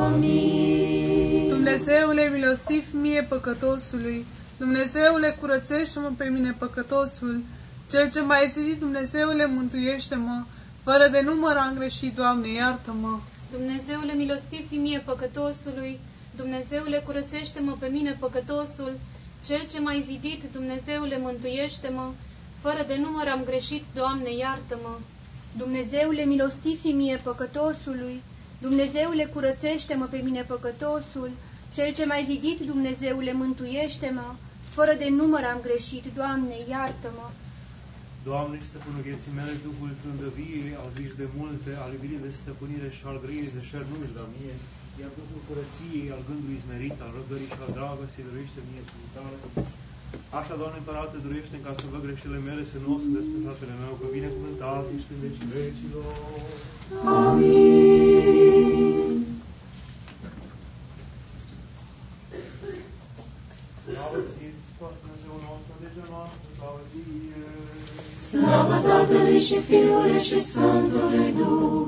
[0.05, 1.47] Amin.
[1.55, 4.17] Dumnezeule milostiv mie păcătosului,
[4.63, 7.35] Dumnezeule curățește-mă pe mine păcătosul,
[7.91, 10.37] cel ce mai zidit, Dumnezeule mântuiește-mă,
[10.83, 13.13] fără de număr am greșit, Doamne, iartă-mă.
[13.51, 15.99] Dumnezeule milostiv mie păcătosului,
[16.35, 18.93] Dumnezeule curățește-mă pe mine păcătosul,
[19.45, 22.07] cel ce m-ai zidit, Dumnezeule mântuiește-mă,
[22.61, 24.93] fără de număr am greșit, Doamne, iartă-mă.
[25.57, 28.21] Dumnezeule milostiv mie păcătosului,
[28.65, 31.31] Dumnezeule curățește-mă pe mine păcătosul,
[31.75, 34.27] cel ce m-ai zidit, Dumnezeule mântuiește-mă,
[34.75, 37.27] fără de număr am greșit, Doamne, iartă-mă.
[38.29, 43.03] Doamne, stăpânul vieții mele, Duhul trândăviei, al griji de multe, al iubirii de stăpânire și
[43.09, 44.55] al grăirii de șer nu-mi da mie,
[45.01, 49.37] iar Duhul curăției, al gândului zmerit, al răbdării și al dragostei, dăruiește mie sfântare.
[50.39, 53.75] Așa, Doamne Împărate, dăruiește ca să văd greșelile mele, să nu o să despre fratele
[53.81, 56.13] meu, că binecuvântat ești în vecii vecilor.
[57.21, 58.77] Amin.
[63.85, 67.41] Slavă ție, Hristos, Dumnezeu nostru, legea noastră, slavă ție.
[68.29, 71.87] Slavă Tatălui și Fiului și Sfântului Duh,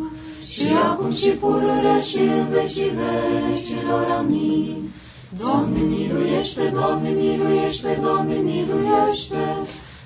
[0.53, 4.06] și acum și pururea și în vecii vecilor.
[4.19, 4.89] Amin.
[5.38, 9.57] Doamne miluiește, Doamne miluiește, Doamne miluiește,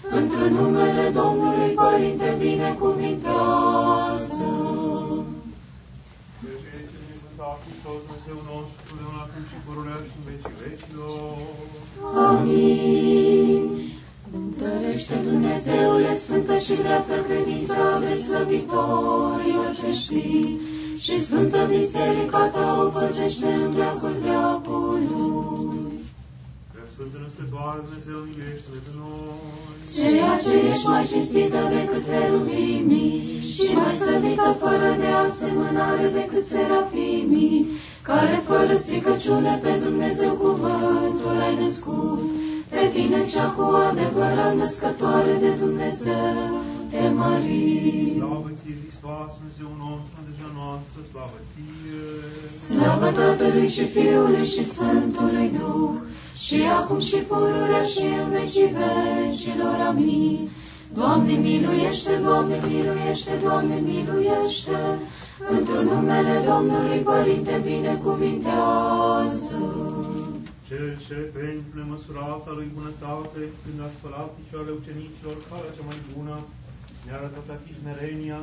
[0.09, 4.43] într numele Domnului Părinte binecuvintează.
[7.83, 11.37] Dumnezeu nostru, de acum și pururea și în vecii vecilor.
[12.27, 13.63] Amin.
[14.33, 20.59] Întărește Dumnezeule Sfântă și dreaptă credința slăbitorilor creștini
[21.03, 25.07] și Sfântă Biserica ta o păzește în veacul veacului.
[26.71, 29.51] Prea Sfântă Năstătoare, Dumnezeu, miluiește-ne pe noi.
[29.95, 37.67] Ceea ce ești mai cinstită decât heruvimii și mai slăvită fără de asemănare decât serafimii,
[38.09, 42.21] care fără stricăciune pe Dumnezeu cuvântul ai născut,
[42.69, 46.63] pe tine cea cu adevărat născătoare de Dumnezeu,
[46.93, 48.17] te mărim.
[48.19, 52.03] Slavă ție, Hristos, Dumnezeu nostru, deja noastră, slavă ție.
[52.65, 55.95] Slavă Tatălui și Fiului și Sfântului Duh,
[56.45, 59.77] și acum și pururea și în vecii vecilor.
[59.89, 60.49] Amin.
[60.99, 64.79] Doamne miluiește, Doamne miluiește, Doamne miluiește,
[65.55, 69.59] într-un numele Domnului Părinte binecuvintează.
[70.67, 76.35] Cel ce pentru nemăsurata lui bunătate, când a spălat picioarele ucenicilor, calea cea mai bună,
[77.03, 78.39] ne-a arătat a fi smerenia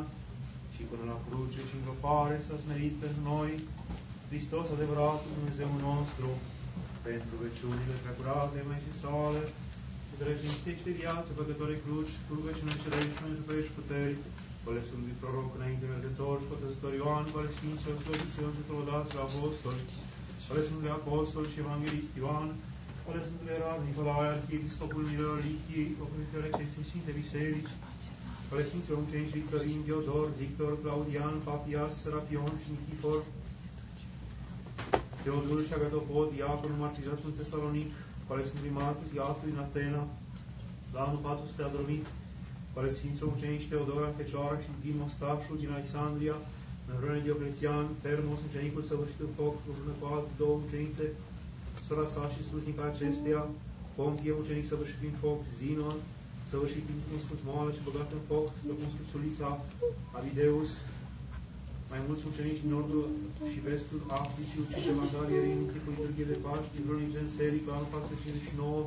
[0.75, 3.51] și până la cruce și îngropare s-a smerit pentru noi,
[4.31, 6.29] Hristos adevărat Dumnezeu nostru,
[7.09, 9.43] pentru veciunile preacurate mai și sale,
[10.07, 14.19] și drăginistește viață păcătorii cruci, cu rugăciune cerești și noi trupești puteri,
[14.67, 19.23] ale Sfântului Proroc înainte mergător și Pătăzător Ioan, cu ale Sfinților Slăviților și Tălădați la
[19.29, 19.83] Apostoli,
[20.51, 22.49] ale Sfântului Apostol și Evanghelist Ioan,
[23.09, 27.75] ale Sfântului Rad Nicolae, Arhiepiscopul Mirolichiei, Păcăritele acestei Sfinte Biserici,
[28.53, 33.19] ale Sfinților Ucenici Victorin, Diodor, Victor, Claudian, Papias, Serapion și Nichifor,
[35.23, 37.89] Teodul și Șagatopod, Diaconul martizat în Tesalonic,
[38.29, 40.03] care sunt primatus Iasului în Atena,
[40.95, 42.05] la anul 400 a dormit,
[42.75, 46.37] care Sfinților Ucenici Teodora, Fecioara și Din Mostașul din Alexandria,
[46.89, 51.05] în vremea Dioclețian, Termos, ucenicul săvârșit în foc, împreună cu alte două ucenițe,
[51.87, 53.43] sora sa și slujnica acesteia,
[53.97, 55.99] Pompie, ucenic săvârșit prin foc, Zinon,
[56.51, 59.49] săvârșit prin cunoscut moală și băgat în foc, stăpân scusulița,
[60.17, 60.71] Avideus,
[61.93, 63.05] mai mulți ucenici din nordul
[63.51, 67.71] și vestul Africii, ucide vandalierii în tipul Târghie de Paști, din vreo în serii, pe
[67.77, 68.81] anul 459,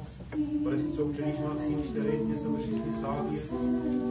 [0.63, 3.41] părăsiți ucenici Maxim și Terentie, săvârșiți prin sabie,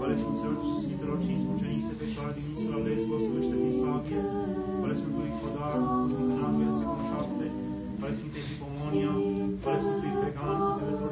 [0.01, 4.21] părăsiților Sfintelor cinci ucenici se peșoare din insula Lesbos, săvârșită prin sabie,
[4.81, 5.79] părăsitului Codar,
[6.11, 7.47] din Anabia, în secolul 7,
[8.01, 9.13] părăsitului Hipomonia,
[9.65, 11.11] părăsitului Fregan, cutezător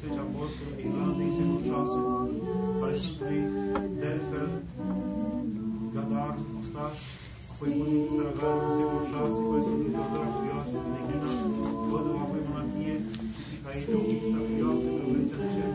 [0.00, 1.98] dintre cei 12 apostoli, Irlandei, secolul 6,
[2.80, 3.40] părăsitului
[4.00, 4.48] Delfel,
[5.94, 6.98] Gadar, Mustaș,
[7.50, 11.30] apoi Bunic Saragar, în secolul 6, apoi Sfântul Teodora Cuvioasă, din Eghina,
[11.90, 12.96] Văduva, apoi Monarhie,
[13.32, 15.70] și Tricaide, Ochista Cuvioasă, Grăvărița de Cer,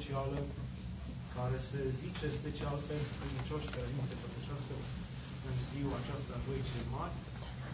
[0.00, 0.38] specială
[1.36, 4.74] care se zice special pentru credincioși care nu se împărtășească
[5.48, 7.16] în ziua aceasta a Joii cel Mari,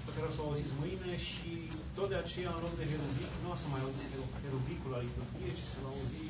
[0.07, 1.51] pe care o să o auziți mâine și
[1.97, 4.13] tot de aceea, în loc de herubic, nu o să mai auziți
[4.45, 6.27] herubicul la liturghie, ci să auzi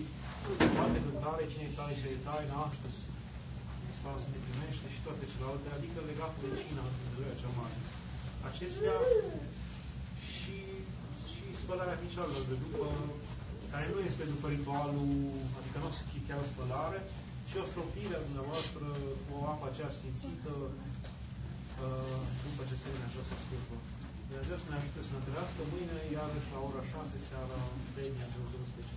[0.76, 2.98] toate cântare, cine tare și de taină, astăzi
[3.84, 7.78] Hristos ne primește și toate celelalte, adică legate de cina Dumnezeu cea mare.
[8.50, 8.96] Acestea
[10.34, 10.56] și,
[11.32, 12.86] și spălarea picioarelor de după,
[13.72, 15.10] care nu este după ritualul,
[15.76, 17.00] adică nu o să fie chiar o spălare,
[17.48, 18.86] și o stropire a dumneavoastră
[19.24, 20.54] cu apa aceea sfințită,
[21.84, 23.74] uh, după ce se vine această scurtă.
[24.28, 27.58] Dumnezeu să ne ajute să ne întâlnească mâine, iarăși la ora 6 seara,
[27.94, 28.94] Denia de 12.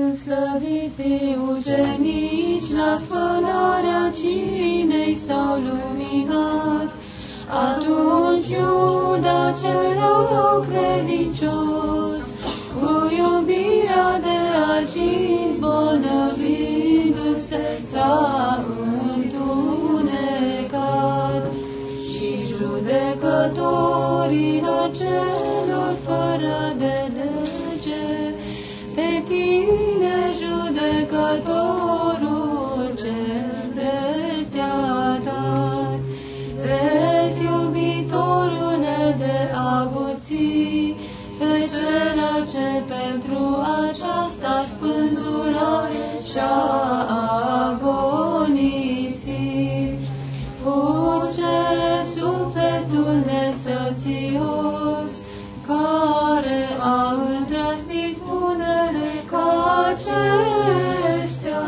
[0.00, 1.12] Înslăviți
[1.52, 6.90] ucenici la spălarea cinei s-au luminat,
[7.48, 9.96] atunci Iuda cel
[10.68, 12.22] credincios,
[12.74, 14.38] cu iubirea de
[14.76, 14.98] aci
[15.58, 18.64] bolnăvindu-se s-a
[19.14, 21.42] întunecat.
[22.12, 28.06] Și judecătorilor celor fără de lege,
[28.94, 32.15] pe tine judecători
[46.36, 46.60] și-a
[47.70, 49.24] agonisit.
[52.14, 55.10] Sufletul nesățios,
[55.66, 59.48] care a îndrăznit unele ca
[59.88, 61.64] acestea,